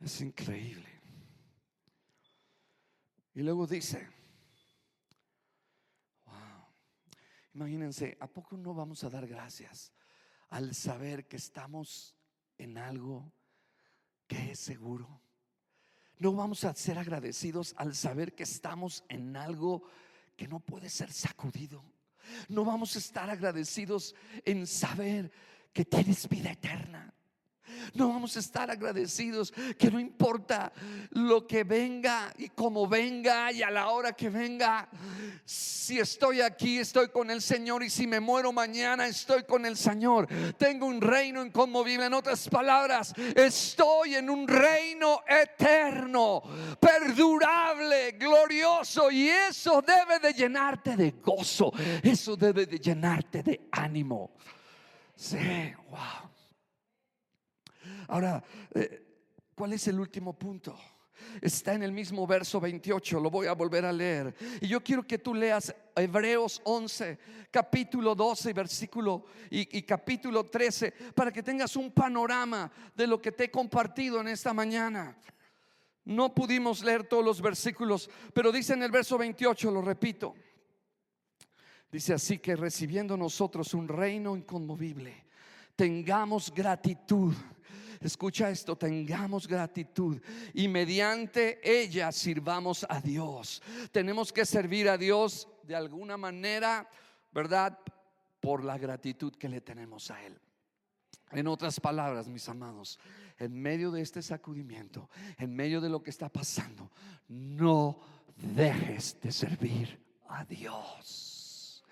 [0.04, 0.91] Es increíble.
[3.34, 4.08] Y luego dice,
[6.26, 6.66] wow,
[7.54, 9.92] imagínense, ¿a poco no vamos a dar gracias
[10.50, 12.14] al saber que estamos
[12.58, 13.32] en algo
[14.26, 15.22] que es seguro?
[16.18, 19.82] No vamos a ser agradecidos al saber que estamos en algo
[20.36, 21.84] que no puede ser sacudido.
[22.48, 24.14] No vamos a estar agradecidos
[24.44, 25.32] en saber
[25.72, 27.12] que tienes vida eterna.
[27.94, 30.72] No vamos a estar agradecidos que no importa
[31.10, 34.88] lo que venga y como venga y a la hora que venga.
[35.44, 39.76] Si estoy aquí, estoy con el Señor y si me muero mañana, estoy con el
[39.76, 40.28] Señor.
[40.56, 42.06] Tengo un reino inconmovible.
[42.06, 46.42] En otras palabras, estoy en un reino eterno,
[46.80, 51.72] perdurable, glorioso y eso debe de llenarte de gozo.
[52.02, 54.30] Eso debe de llenarte de ánimo.
[55.14, 56.31] Sí, wow.
[58.08, 58.42] Ahora,
[58.74, 59.04] eh,
[59.54, 60.78] ¿cuál es el último punto?
[61.40, 64.34] Está en el mismo verso 28, lo voy a volver a leer.
[64.60, 67.18] Y yo quiero que tú leas Hebreos 11,
[67.50, 73.32] capítulo 12, versículo y, y, capítulo 13, para que tengas un panorama de lo que
[73.32, 75.16] te he compartido en esta mañana.
[76.04, 80.34] No pudimos leer todos los versículos, pero dice en el verso 28, lo repito.
[81.90, 85.26] Dice así que recibiendo nosotros un reino inconmovible,
[85.76, 87.34] tengamos gratitud
[88.02, 90.20] Escucha esto, tengamos gratitud
[90.52, 93.62] y mediante ella sirvamos a Dios.
[93.92, 96.88] Tenemos que servir a Dios de alguna manera,
[97.32, 97.78] ¿verdad?
[98.40, 100.38] Por la gratitud que le tenemos a Él.
[101.30, 102.98] En otras palabras, mis amados,
[103.38, 106.90] en medio de este sacudimiento, en medio de lo que está pasando,
[107.28, 108.00] no
[108.36, 109.98] dejes de servir
[110.28, 111.84] a Dios.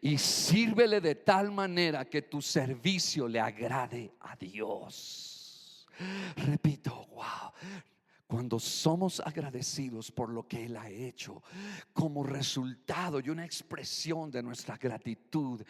[0.00, 5.35] Y sírvele de tal manera que tu servicio le agrade a Dios.
[6.36, 7.52] Repito, wow.
[8.26, 11.42] Cuando somos agradecidos por lo que Él ha hecho,
[11.92, 15.62] como resultado y una expresión de nuestra gratitud,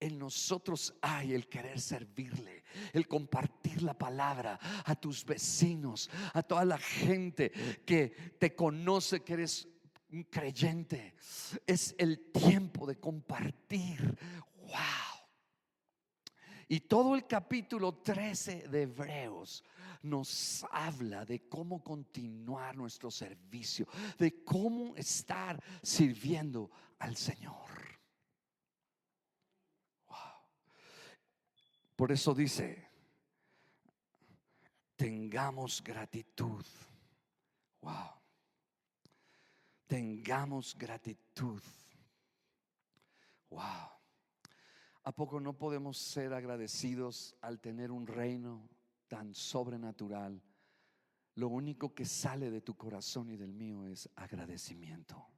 [0.00, 6.64] en nosotros hay el querer servirle, el compartir la palabra a tus vecinos, a toda
[6.64, 7.50] la gente
[7.86, 9.68] que te conoce que eres
[10.10, 11.14] un creyente.
[11.66, 14.16] Es el tiempo de compartir.
[14.56, 15.03] Wow.
[16.68, 19.64] Y todo el capítulo 13 de Hebreos
[20.02, 23.86] nos habla de cómo continuar nuestro servicio,
[24.18, 27.64] de cómo estar sirviendo al Señor.
[31.96, 32.88] Por eso dice,
[34.96, 36.64] tengamos gratitud.
[37.80, 38.10] Wow.
[39.86, 41.62] Tengamos gratitud.
[43.50, 43.90] Wow.
[45.04, 48.70] ¿A poco no podemos ser agradecidos al tener un reino
[49.06, 50.42] tan sobrenatural?
[51.34, 55.33] Lo único que sale de tu corazón y del mío es agradecimiento.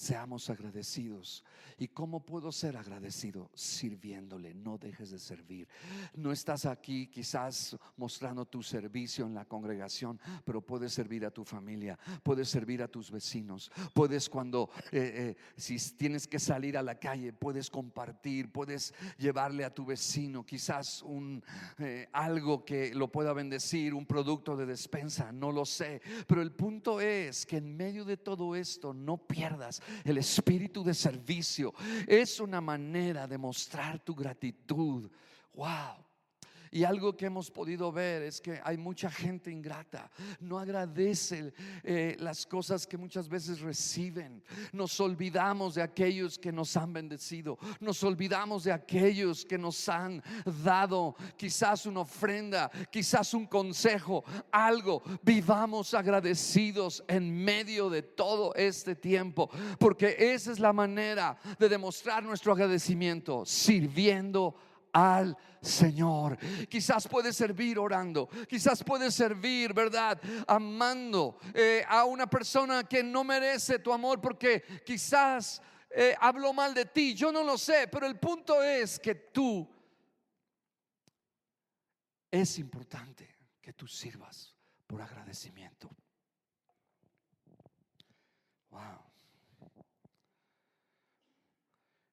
[0.00, 1.44] Seamos agradecidos.
[1.76, 3.50] ¿Y cómo puedo ser agradecido?
[3.52, 5.68] Sirviéndole, no dejes de servir.
[6.14, 11.44] No estás aquí quizás mostrando tu servicio en la congregación, pero puedes servir a tu
[11.44, 16.82] familia, puedes servir a tus vecinos, puedes cuando, eh, eh, si tienes que salir a
[16.82, 21.44] la calle, puedes compartir, puedes llevarle a tu vecino quizás un,
[21.78, 26.00] eh, algo que lo pueda bendecir, un producto de despensa, no lo sé.
[26.26, 30.94] Pero el punto es que en medio de todo esto no pierdas el espíritu de
[30.94, 31.74] servicio.
[32.06, 35.10] Es una manera de mostrar tu gratitud.
[35.54, 36.09] Wow.
[36.72, 40.08] Y algo que hemos podido ver es que hay mucha gente ingrata,
[40.38, 41.52] no agradece
[41.82, 44.42] eh, las cosas que muchas veces reciben.
[44.72, 50.22] Nos olvidamos de aquellos que nos han bendecido, nos olvidamos de aquellos que nos han
[50.62, 55.02] dado quizás una ofrenda, quizás un consejo, algo.
[55.22, 62.22] Vivamos agradecidos en medio de todo este tiempo, porque esa es la manera de demostrar
[62.22, 64.54] nuestro agradecimiento, sirviendo
[64.92, 66.38] al Señor.
[66.68, 70.20] Quizás puede servir orando, quizás puede servir, ¿verdad?
[70.46, 75.60] Amando eh, a una persona que no merece tu amor porque quizás
[75.90, 77.14] eh, habló mal de ti.
[77.14, 79.68] Yo no lo sé, pero el punto es que tú
[82.30, 83.28] es importante
[83.60, 84.54] que tú sirvas
[84.86, 85.90] por agradecimiento.
[88.70, 89.10] Wow.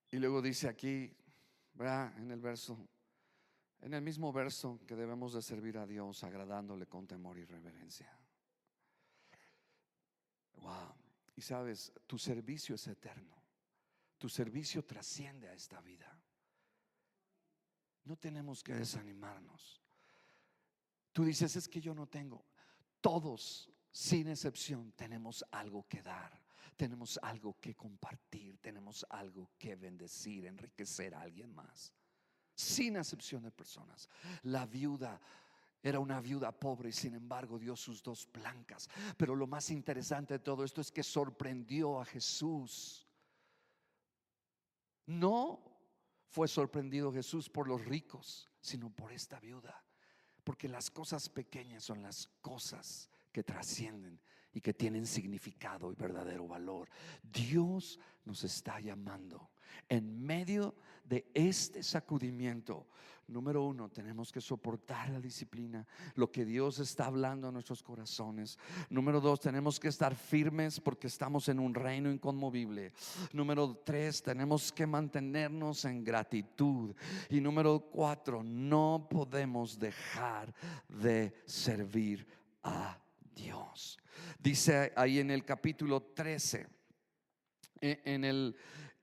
[0.09, 1.15] Y luego dice aquí,
[1.79, 2.87] en el verso,
[3.81, 8.11] en el mismo verso que debemos de servir a Dios agradándole con temor y reverencia.
[10.55, 10.95] Wow.
[11.35, 13.35] Y sabes, tu servicio es eterno.
[14.17, 16.19] Tu servicio trasciende a esta vida.
[18.05, 19.83] No tenemos que desanimarnos.
[21.11, 22.45] Tú dices, es que yo no tengo.
[23.01, 26.46] Todos, sin excepción, tenemos algo que dar
[26.77, 31.91] tenemos algo que compartir, tenemos algo que bendecir, enriquecer a alguien más,
[32.55, 34.07] sin excepción de personas.
[34.43, 35.19] La viuda
[35.81, 38.89] era una viuda pobre y sin embargo dio sus dos blancas.
[39.17, 43.07] Pero lo más interesante de todo esto es que sorprendió a Jesús.
[45.05, 45.59] No
[46.27, 49.83] fue sorprendido Jesús por los ricos, sino por esta viuda.
[50.43, 54.19] Porque las cosas pequeñas son las cosas que trascienden
[54.53, 56.89] y que tienen significado y verdadero valor.
[57.21, 59.49] Dios nos está llamando
[59.89, 62.87] en medio de este sacudimiento.
[63.27, 65.85] Número uno, tenemos que soportar la disciplina,
[66.15, 68.57] lo que Dios está hablando a nuestros corazones.
[68.89, 72.93] Número dos, tenemos que estar firmes porque estamos en un reino inconmovible.
[73.33, 76.95] Número tres, tenemos que mantenernos en gratitud.
[77.29, 80.53] Y número cuatro, no podemos dejar
[80.87, 82.25] de servir
[82.63, 82.97] a
[83.37, 83.97] Dios.
[84.39, 86.67] Dice ahí en el capítulo 13,
[87.79, 88.55] e, en el,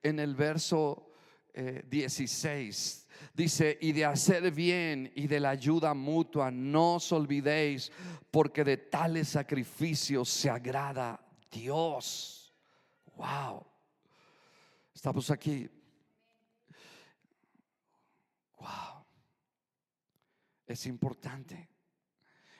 [0.03, 1.11] en el verso
[1.53, 7.91] 16, eh, dice, y de hacer bien y de la ayuda mutua, no os olvidéis,
[8.29, 12.53] porque de tales sacrificios se agrada Dios.
[13.15, 13.65] Wow.
[14.93, 15.69] Estamos aquí.
[18.59, 19.05] Wow.
[20.67, 21.74] Es importante.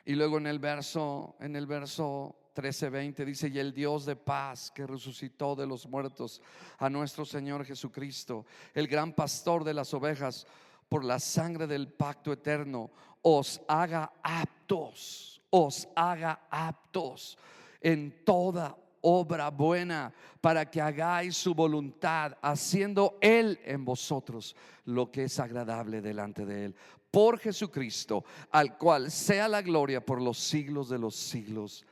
[0.06, 4.72] Y luego en el verso, en el verso 13:20 dice, y el Dios de paz
[4.72, 6.42] que resucitó de los muertos
[6.78, 10.48] a nuestro Señor Jesucristo, el gran pastor de las ovejas,
[10.88, 12.92] por la sangre del pacto eterno,
[13.24, 17.38] os haga aptos, os haga aptos
[17.82, 25.26] en toda obra buena para que hagáis su voluntad, haciendo Él en vosotros lo que
[25.26, 26.76] es agradable delante de Él.
[27.16, 31.86] Por Jesucristo, al cual sea la gloria por los siglos de los siglos.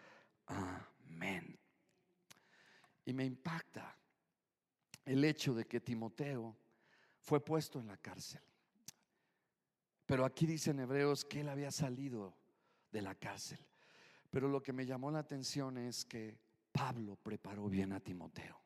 [0.47, 1.57] Amén.
[3.05, 3.97] Y me impacta
[5.05, 6.57] el hecho de que Timoteo
[7.21, 8.41] fue puesto en la cárcel.
[10.05, 12.35] Pero aquí dice en Hebreos que él había salido
[12.91, 13.65] de la cárcel.
[14.29, 16.37] Pero lo que me llamó la atención es que
[16.73, 18.59] Pablo preparó bien a Timoteo.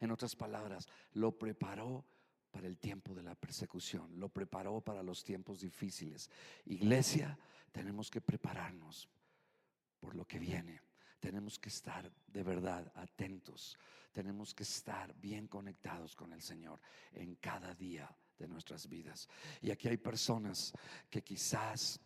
[0.00, 2.06] En otras palabras, lo preparó
[2.50, 6.30] para el tiempo de la persecución, lo preparó para los tiempos difíciles.
[6.66, 7.38] Iglesia,
[7.72, 9.08] tenemos que prepararnos
[10.00, 10.80] por lo que viene.
[11.20, 13.76] Tenemos que estar de verdad atentos.
[14.12, 16.80] Tenemos que estar bien conectados con el Señor
[17.12, 19.28] en cada día de nuestras vidas.
[19.60, 20.72] Y aquí hay personas
[21.10, 22.00] que quizás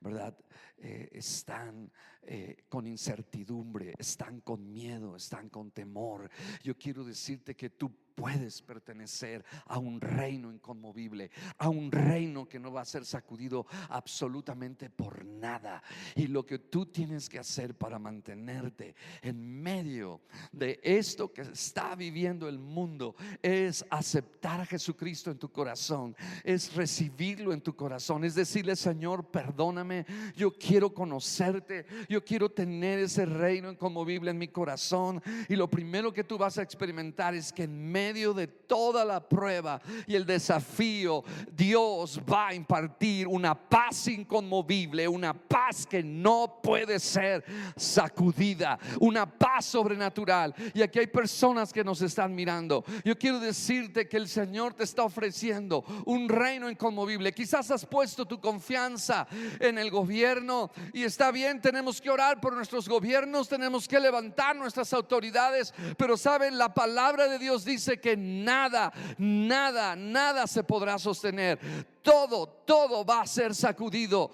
[0.00, 0.36] ¿verdad?
[0.78, 1.90] Eh, están
[2.22, 6.30] eh, con incertidumbre, están con miedo, están con temor.
[6.62, 12.58] Yo quiero decirte que tú puedes pertenecer a un reino inconmovible, a un reino que
[12.58, 15.82] no va a ser sacudido absolutamente por nada.
[16.16, 21.94] Y lo que tú tienes que hacer para mantenerte en medio de esto que está
[21.94, 28.24] viviendo el mundo es aceptar a Jesucristo en tu corazón, es recibirlo en tu corazón,
[28.24, 34.48] es decirle, Señor, perdóname, yo quiero conocerte, yo quiero tener ese reino inconmovible en mi
[34.48, 35.22] corazón.
[35.50, 39.04] Y lo primero que tú vas a experimentar es que en medio medio de toda
[39.04, 46.02] la prueba y el desafío, Dios va a impartir una paz inconmovible, una paz que
[46.02, 47.44] no puede ser
[47.76, 50.54] sacudida, una paz sobrenatural.
[50.72, 52.84] Y aquí hay personas que nos están mirando.
[53.04, 57.32] Yo quiero decirte que el Señor te está ofreciendo un reino inconmovible.
[57.32, 59.26] Quizás has puesto tu confianza
[59.58, 64.54] en el gobierno y está bien, tenemos que orar por nuestros gobiernos, tenemos que levantar
[64.54, 70.98] nuestras autoridades, pero saben, la palabra de Dios dice que nada, nada, nada se podrá
[70.98, 71.58] sostener.
[72.02, 74.30] Todo, todo va a ser sacudido.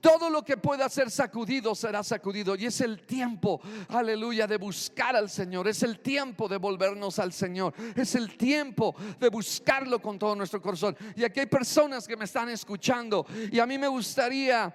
[0.00, 2.54] Todo lo que pueda ser sacudido será sacudido.
[2.54, 5.66] Y es el tiempo, aleluya, de buscar al Señor.
[5.66, 7.74] Es el tiempo de volvernos al Señor.
[7.96, 10.96] Es el tiempo de buscarlo con todo nuestro corazón.
[11.16, 13.26] Y aquí hay personas que me están escuchando.
[13.50, 14.72] Y a mí me gustaría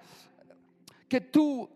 [1.08, 1.68] que tú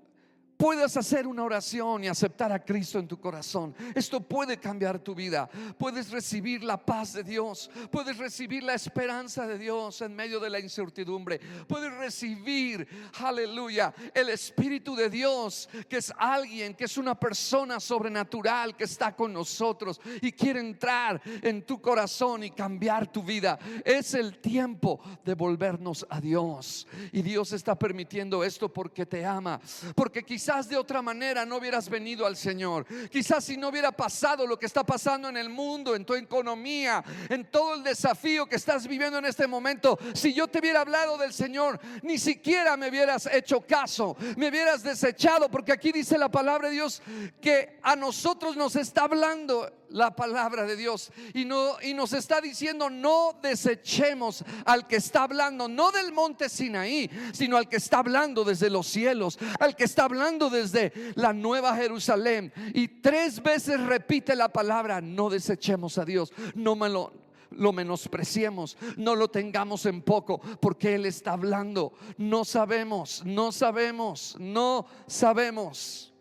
[0.56, 3.74] puedas hacer una oración y aceptar a Cristo en tu corazón.
[3.94, 5.48] Esto puede cambiar tu vida.
[5.78, 7.70] Puedes recibir la paz de Dios.
[7.90, 11.40] Puedes recibir la esperanza de Dios en medio de la incertidumbre.
[11.66, 12.86] Puedes recibir,
[13.20, 19.14] aleluya, el Espíritu de Dios, que es alguien, que es una persona sobrenatural que está
[19.14, 23.58] con nosotros y quiere entrar en tu corazón y cambiar tu vida.
[23.84, 26.86] Es el tiempo de volvernos a Dios.
[27.12, 29.60] Y Dios está permitiendo esto porque te ama.
[29.94, 32.86] Porque quizás Quizás de otra manera no hubieras venido al Señor.
[33.10, 37.02] Quizás si no hubiera pasado lo que está pasando en el mundo, en tu economía,
[37.28, 41.18] en todo el desafío que estás viviendo en este momento, si yo te hubiera hablado
[41.18, 46.30] del Señor, ni siquiera me hubieras hecho caso, me hubieras desechado, porque aquí dice la
[46.30, 47.02] palabra de Dios
[47.40, 52.40] que a nosotros nos está hablando la palabra de Dios y, no, y nos está
[52.40, 57.98] diciendo no desechemos al que está hablando, no del monte Sinaí, sino al que está
[57.98, 62.52] hablando desde los cielos, al que está hablando desde la nueva Jerusalén.
[62.74, 67.12] Y tres veces repite la palabra, no desechemos a Dios, no me lo,
[67.50, 71.92] lo menospreciemos, no lo tengamos en poco, porque Él está hablando.
[72.18, 76.12] No sabemos, no sabemos, no sabemos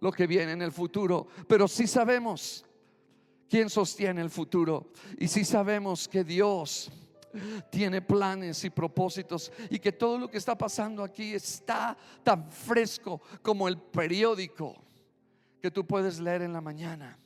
[0.00, 2.64] lo que viene en el futuro, pero sí sabemos
[3.50, 4.92] quién sostiene el futuro.
[5.18, 6.90] Y si sabemos que Dios
[7.68, 13.20] tiene planes y propósitos y que todo lo que está pasando aquí está tan fresco
[13.42, 14.76] como el periódico
[15.60, 17.18] que tú puedes leer en la mañana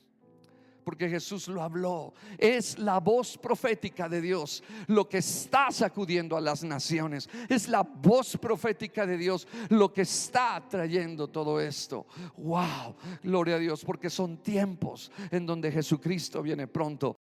[0.85, 2.15] porque Jesús lo habló.
[2.39, 7.29] Es la voz profética de Dios lo que está sacudiendo a las naciones.
[7.49, 12.07] Es la voz profética de Dios lo que está trayendo todo esto.
[12.37, 17.13] Wow, gloria a Dios, porque son tiempos en donde Jesucristo viene pronto.